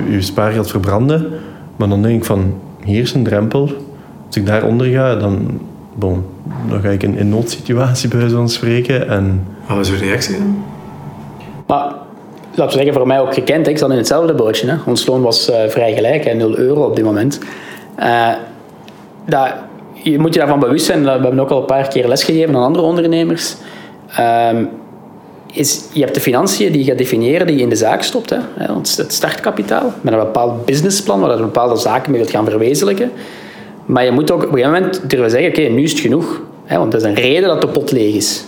je 0.10 0.22
spaargeld 0.22 0.70
verbranden. 0.70 1.32
Maar 1.76 1.90
dan 1.90 2.02
denk 2.02 2.18
ik 2.18 2.26
van, 2.26 2.54
hier 2.84 3.02
is 3.02 3.14
een 3.14 3.24
drempel. 3.24 3.70
Als 4.28 4.36
ik 4.36 4.46
daaronder 4.46 4.88
ga, 4.88 5.16
dan, 5.16 5.60
bon, 5.96 6.26
dan 6.70 6.82
ga 6.82 6.90
ik 6.90 7.04
in 7.04 7.18
een 7.18 7.30
noodsituatie 7.30 8.10
bij 8.10 8.28
zo'n 8.30 8.50
spreken. 8.50 9.10
En... 9.10 9.48
Wat 9.68 9.78
was 9.78 9.90
uw 9.90 9.98
reactie 9.98 10.38
dan? 10.38 10.64
Maar, 11.68 11.94
laten 12.50 12.66
we 12.66 12.72
zeggen, 12.72 12.94
voor 12.94 13.08
mij 13.08 13.20
ook 13.20 13.34
gekend. 13.34 13.68
Ik 13.68 13.78
zat 13.78 13.90
in 13.90 13.98
hetzelfde 13.98 14.34
bootje. 14.34 14.68
Hè. 14.68 14.76
Ons 14.86 15.06
loon 15.06 15.22
was 15.22 15.50
uh, 15.50 15.56
vrij 15.68 15.94
gelijk, 15.94 16.26
hè, 16.26 16.34
0 16.34 16.58
euro 16.58 16.86
op 16.86 16.96
dit 16.96 17.06
moment. 17.06 17.40
Uh, 18.00 18.34
dat, 19.26 19.54
je 19.94 20.20
moet 20.20 20.34
je 20.34 20.40
daarvan 20.40 20.60
bewust 20.60 20.86
zijn. 20.86 21.04
We 21.04 21.10
hebben 21.10 21.40
ook 21.40 21.50
al 21.50 21.60
een 21.60 21.66
paar 21.66 21.88
keer 21.88 22.08
lesgegeven 22.08 22.56
aan 22.56 22.64
andere 22.64 22.86
ondernemers. 22.86 23.56
Uh, 24.20 24.50
is, 25.54 25.84
je 25.92 26.00
hebt 26.02 26.14
de 26.14 26.22
financiën 26.22 26.72
die 26.72 26.84
je 26.84 26.90
gaat 26.90 26.98
definiëren 26.98 27.48
die 27.48 27.56
je 27.56 27.62
in 27.62 27.70
de 27.70 27.76
zaak 27.76 28.04
stopt. 28.04 28.30
Hè. 28.30 28.38
Het 28.58 29.06
startkapitaal, 29.08 29.94
met 30.02 30.14
een 30.14 30.20
bepaald 30.20 30.66
businessplan 30.66 31.20
waar 31.20 31.36
je 31.36 31.42
bepaalde 31.42 31.76
zaken 31.76 32.12
mee 32.12 32.20
wilt 32.20 32.32
gaan 32.32 32.46
verwezenlijken. 32.46 33.12
Maar 33.86 34.06
je 34.06 34.12
moet 34.12 34.32
ook 34.32 34.44
op 34.44 34.52
een 34.52 34.58
gegeven 34.58 34.74
moment 34.74 35.10
durven 35.10 35.30
zeggen, 35.30 35.50
oké, 35.50 35.62
nu 35.62 35.84
is 35.84 35.92
het 35.92 36.00
genoeg. 36.00 36.42
Hè, 36.66 36.78
want 36.78 36.92
dat 36.92 37.02
is 37.02 37.08
een 37.08 37.16
reden 37.16 37.50
dat 37.50 37.62
de 37.62 37.68
pot 37.68 37.92
leeg 37.92 38.16
is. 38.16 38.46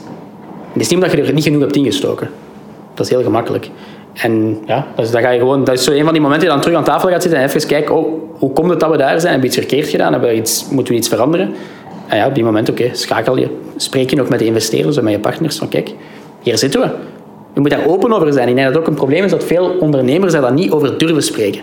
Het 0.73 0.81
is 0.81 0.87
niet 0.89 1.03
omdat 1.03 1.11
je 1.17 1.23
er 1.23 1.33
niet 1.33 1.43
genoeg 1.43 1.61
hebt 1.61 1.75
ingestoken. 1.75 2.29
Dat 2.93 3.05
is 3.05 3.11
heel 3.11 3.23
gemakkelijk. 3.23 3.69
En 4.13 4.57
ja, 4.65 4.87
dus 4.95 5.11
dat, 5.11 5.21
ga 5.21 5.29
je 5.29 5.39
gewoon, 5.39 5.63
dat 5.63 5.75
is 5.75 5.83
zo 5.83 5.91
een 5.91 6.03
van 6.03 6.13
die 6.13 6.21
momenten 6.21 6.47
je 6.47 6.53
dan 6.53 6.61
terug 6.61 6.77
aan 6.77 6.83
tafel 6.83 7.09
gaat 7.09 7.21
zitten 7.21 7.39
en 7.39 7.47
even 7.47 7.67
kijken, 7.67 7.95
oh, 7.95 8.21
hoe 8.37 8.53
komt 8.53 8.69
het 8.69 8.79
dat 8.79 8.89
we 8.91 8.97
daar 8.97 9.19
zijn? 9.19 9.31
Hebben 9.31 9.49
we 9.49 9.57
iets 9.57 9.67
verkeerd 9.67 9.87
gedaan? 9.87 10.11
Hebben 10.11 10.29
we 10.29 10.35
iets, 10.35 10.65
moeten 10.69 10.93
we 10.93 10.99
iets 10.99 11.09
veranderen? 11.09 11.53
En 12.07 12.17
ja, 12.17 12.27
op 12.27 12.35
die 12.35 12.43
moment, 12.43 12.69
oké, 12.69 12.89
schakel 12.91 13.37
je. 13.37 13.47
Spreek 13.75 14.09
je 14.09 14.15
nog 14.15 14.29
met 14.29 14.39
de 14.39 14.45
investeerders 14.45 14.97
en 14.97 15.03
met 15.03 15.13
je 15.13 15.19
partners 15.19 15.57
van, 15.57 15.67
kijk, 15.67 15.93
hier 16.41 16.57
zitten 16.57 16.81
we. 16.81 16.89
Je 17.53 17.59
moet 17.59 17.69
daar 17.69 17.87
open 17.87 18.13
over 18.13 18.33
zijn. 18.33 18.47
Ik 18.47 18.55
denk 18.55 18.67
dat 18.67 18.75
het 18.75 18.83
ook 18.83 18.89
een 18.89 18.99
probleem 18.99 19.23
is 19.23 19.31
dat 19.31 19.43
veel 19.43 19.69
ondernemers 19.79 20.33
daar 20.33 20.41
dan 20.41 20.53
niet 20.53 20.71
over 20.71 20.97
durven 20.97 21.23
spreken. 21.23 21.61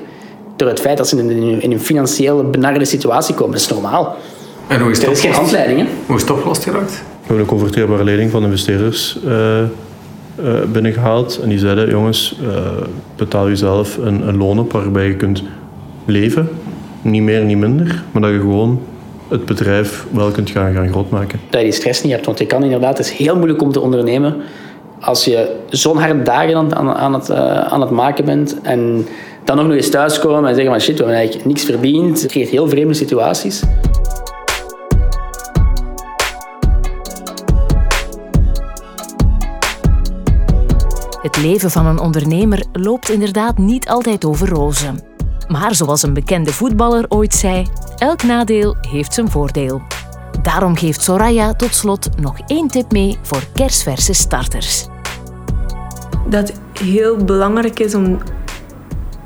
Door 0.57 0.69
het 0.69 0.81
feit 0.81 0.97
dat 0.97 1.09
ze 1.09 1.17
in 1.19 1.71
een, 1.73 1.81
financieel 1.81 2.51
benarde 2.51 2.85
situatie 2.85 3.35
komen. 3.35 3.53
Dat 3.53 3.61
is 3.61 3.69
normaal. 3.69 4.17
En 4.67 4.81
hoe 4.81 4.91
is 4.91 5.03
er 5.03 5.11
is 5.11 5.21
geen 5.21 5.33
handleiding. 5.33 5.79
Hè? 5.79 5.87
Hoe 6.07 6.17
is 6.17 6.23
het 6.23 6.31
opgelost 6.31 6.63
geraakt? 6.63 6.91
We 6.93 7.27
hebben 7.27 7.39
een 7.39 7.47
converteerbare 7.47 8.05
lening 8.05 8.31
van 8.31 8.45
investeerders 8.45 9.19
uh, 9.27 9.59
uh, 9.61 9.67
binnengehaald. 10.73 11.41
En 11.43 11.49
die 11.49 11.59
zeiden, 11.59 11.91
jongens, 11.91 12.39
uh, 12.43 12.49
betaal 13.17 13.49
jezelf 13.49 13.97
een, 13.97 14.29
een 14.29 14.37
loon 14.37 14.59
op 14.59 14.73
waarbij 14.73 15.07
je 15.07 15.17
kunt 15.17 15.43
leven. 16.05 16.49
Niet 17.03 17.23
meer, 17.23 17.45
niet 17.45 17.59
minder. 17.59 18.03
Maar 18.13 18.23
dat 18.23 18.31
je 18.31 18.39
gewoon 18.39 18.81
het 19.29 19.45
bedrijf 19.45 20.07
wel 20.11 20.31
kunt 20.31 20.51
gaan, 20.51 20.75
gaan 20.75 20.89
grootmaken. 20.89 21.41
Dat 21.51 21.61
je 21.61 21.67
die 21.67 21.75
stress 21.77 22.03
niet 22.03 22.13
hebt. 22.13 22.27
Want 22.27 22.39
je 22.39 22.47
kan 22.47 22.63
inderdaad, 22.63 22.99
het 22.99 23.07
is 23.07 23.13
heel 23.13 23.37
moeilijk 23.37 23.63
om 23.63 23.73
te 23.73 23.81
ondernemen 23.81 24.37
als 25.01 25.25
je 25.25 25.57
zo'n 25.69 25.99
harde 25.99 26.23
dagen 26.23 26.77
aan, 26.77 26.95
aan, 26.95 27.15
het, 27.15 27.29
uh, 27.29 27.61
aan 27.61 27.81
het 27.81 27.91
maken 27.91 28.25
bent 28.25 28.61
en 28.63 29.07
dan 29.45 29.57
nog 29.57 29.71
eens 29.71 29.91
thuiskomen 29.91 30.49
en 30.49 30.55
zeggen 30.55 30.73
van 30.73 30.81
shit, 30.81 30.93
we 30.93 30.99
hebben 30.99 31.17
eigenlijk 31.17 31.47
niks 31.47 31.65
verdiend. 31.65 32.23
Het 32.23 32.31
creëert 32.31 32.49
heel 32.49 32.69
vreemde 32.69 32.95
situaties. 32.95 33.63
Het 41.23 41.37
leven 41.37 41.71
van 41.71 41.87
een 41.87 41.99
ondernemer 41.99 42.65
loopt 42.73 43.09
inderdaad 43.09 43.59
niet 43.59 43.89
altijd 43.89 44.25
over 44.25 44.49
rozen. 44.49 45.01
Maar 45.49 45.75
zoals 45.75 46.03
een 46.03 46.15
bekende 46.15 46.53
voetballer 46.53 47.05
ooit 47.09 47.35
zei, 47.35 47.67
elk 47.99 48.23
nadeel 48.23 48.77
heeft 48.81 49.15
zijn 49.15 49.31
voordeel. 49.31 49.83
Daarom 50.43 50.77
geeft 50.77 51.03
Soraya 51.03 51.55
tot 51.55 51.75
slot 51.75 52.09
nog 52.21 52.39
één 52.47 52.69
tip 52.69 52.93
mee 52.93 53.19
voor 53.23 53.43
kersverse 53.55 54.13
starters. 54.13 54.87
Dat 56.29 56.53
heel 56.81 57.17
belangrijk 57.17 57.79
is 57.81 57.95
om, 57.95 58.19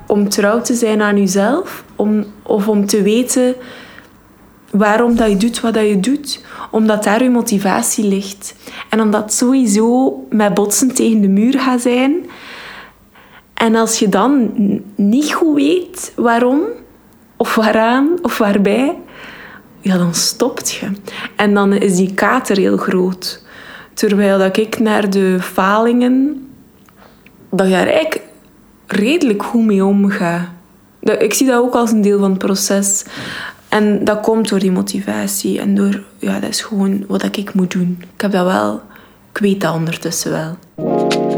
om 0.07 0.29
trouw 0.29 0.61
te 0.61 0.75
zijn 0.75 1.03
aan 1.03 1.17
jezelf. 1.17 1.85
Om, 1.97 2.25
of 2.43 2.69
om 2.69 2.87
te 2.87 3.03
weten 3.03 3.55
waarom 4.71 5.17
dat 5.17 5.31
je 5.31 5.37
doet 5.37 5.61
wat 5.61 5.75
dat 5.75 5.89
je 5.89 6.01
doet. 6.01 6.45
Omdat 6.71 7.05
daar 7.05 7.23
je 7.23 7.31
motivatie 7.31 8.05
ligt. 8.05 8.55
En 8.91 9.01
omdat 9.01 9.33
sowieso 9.33 10.21
met 10.31 10.55
botsen 10.55 10.95
tegen 10.95 11.21
de 11.21 11.29
muur 11.29 11.61
gaat 11.61 11.81
zijn. 11.81 12.15
En 13.55 13.75
als 13.75 13.99
je 13.99 14.09
dan 14.09 14.51
niet 14.95 15.33
goed 15.33 15.55
weet 15.55 16.13
waarom, 16.17 16.61
of 17.37 17.55
waaraan, 17.55 18.09
of 18.23 18.39
waarbij, 18.39 18.99
ja, 19.83 19.99
dan 19.99 20.15
stopt 20.15 20.71
je. 20.71 20.91
En 21.37 21.55
dan 21.55 21.73
is 21.73 21.97
die 21.97 22.15
kater 22.15 22.57
heel 22.57 22.77
groot. 22.77 23.43
Terwijl 23.95 24.39
dat 24.39 24.57
ik 24.57 24.79
naar 24.79 25.11
de 25.11 25.37
falingen, 25.41 26.49
dat 27.51 27.69
je 27.69 27.75
er 27.75 27.87
eigenlijk 27.87 28.21
redelijk 28.87 29.43
goed 29.43 29.65
mee 29.65 29.85
omga. 29.85 30.53
Ik 31.01 31.35
zie 31.35 31.47
dat 31.47 31.61
ook 31.61 31.75
als 31.75 31.91
een 31.91 32.03
deel 32.03 32.19
van 32.19 32.31
het 32.31 32.39
proces. 32.39 33.05
En 33.69 34.05
dat 34.05 34.21
komt 34.21 34.49
door 34.49 34.59
die 34.59 34.73
motivatie 34.73 35.61
en 35.61 35.75
door, 35.75 36.03
ja, 36.19 36.41
dat 36.41 36.51
is 36.51 36.61
gewoon 36.61 37.05
wat 37.09 37.37
ik 37.37 37.55
moet 37.55 37.71
doen. 37.71 37.99
Ik 38.15 38.21
heb 38.21 38.33
dat 38.33 38.45
wel, 38.45 38.83
ik 39.33 39.39
weet 39.39 39.61
dat 39.61 39.75
ondertussen 39.75 40.31
wel. 40.31 41.32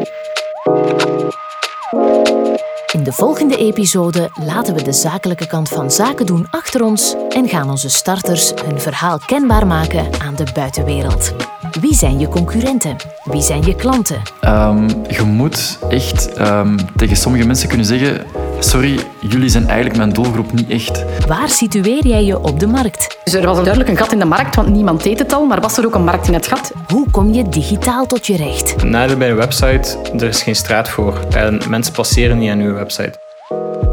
In 2.95 3.03
de 3.03 3.13
volgende 3.13 3.57
episode 3.57 4.31
laten 4.45 4.75
we 4.75 4.83
de 4.83 4.93
zakelijke 4.93 5.47
kant 5.47 5.69
van 5.69 5.91
zaken 5.91 6.27
doen 6.27 6.47
achter 6.51 6.85
ons 6.85 7.15
en 7.29 7.49
gaan 7.49 7.71
onze 7.71 7.89
starters 7.89 8.53
hun 8.65 8.81
verhaal 8.81 9.19
kenbaar 9.27 9.67
maken 9.67 10.09
aan 10.23 10.35
de 10.35 10.47
buitenwereld. 10.55 11.33
Wie 11.81 11.95
zijn 11.95 12.19
je 12.19 12.29
concurrenten? 12.29 12.97
Wie 13.25 13.43
zijn 13.43 13.63
je 13.63 13.75
klanten? 13.75 14.23
Um, 14.43 14.87
je 15.09 15.23
moet 15.23 15.79
echt 15.89 16.41
um, 16.41 16.77
tegen 16.97 17.17
sommige 17.17 17.47
mensen 17.47 17.69
kunnen 17.69 17.87
zeggen: 17.87 18.27
Sorry, 18.59 19.01
jullie 19.21 19.49
zijn 19.49 19.67
eigenlijk 19.67 19.97
mijn 19.97 20.13
doelgroep 20.13 20.53
niet 20.53 20.69
echt. 20.69 21.05
Waar 21.27 21.49
situeer 21.49 22.07
jij 22.07 22.25
je 22.25 22.39
op 22.39 22.61
de 22.61 22.67
markt? 22.67 23.19
Dus 23.25 23.33
er 23.33 23.47
was 23.47 23.57
duidelijk 23.57 23.89
een 23.89 23.97
gat 23.97 24.13
in 24.13 24.19
de 24.19 24.25
markt, 24.25 24.57
want 24.57 24.69
niemand 24.69 25.03
deed 25.03 25.19
het 25.19 25.33
al, 25.33 25.45
maar 25.45 25.61
was 25.61 25.79
er 25.79 25.87
ook 25.87 25.95
een 25.95 26.05
markt 26.05 26.27
in 26.27 26.35
het 26.35 26.47
gat? 26.47 26.73
Hoe 26.89 27.11
kom 27.11 27.33
je 27.33 27.49
digitaal 27.49 28.07
tot 28.07 28.27
je 28.27 28.37
recht? 28.37 28.83
Nadeel 28.85 29.17
bij 29.17 29.31
een 29.31 29.37
website, 29.37 29.99
er 30.17 30.23
is 30.23 30.43
geen 30.43 30.57
straat 30.57 30.89
voor. 30.89 31.21
En 31.31 31.61
mensen 31.69 31.93
passeren 31.93 32.39
niet 32.39 32.51
aan 32.51 32.61
uw 32.61 32.75
website. 32.75 33.23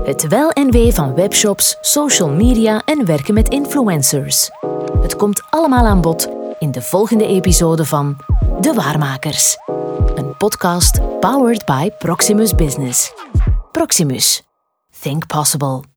Het 0.04 0.28
wel 0.28 0.50
en 0.50 0.71
wee 0.71 0.93
van 0.93 1.13
webshops, 1.13 1.78
social 1.82 2.30
media 2.30 2.82
en 2.86 3.06
werken 3.06 3.34
met 3.34 3.50
influencers. 3.50 4.50
Het 5.02 5.15
komt 5.15 5.41
allemaal 5.50 5.86
aan 5.86 6.02
bod 6.02 6.30
in 6.60 6.71
de 6.71 6.82
volgende 6.82 7.28
episode 7.28 7.86
van 7.86 8.17
De 8.60 8.74
Waarmakers. 8.74 9.58
Een 10.15 10.38
podcast 10.38 11.19
powered 11.19 11.65
by 11.65 11.89
Proximus 11.97 12.56
Business. 12.56 13.13
Proximus. 13.71 14.51
Think 15.02 15.28
possible. 15.28 15.90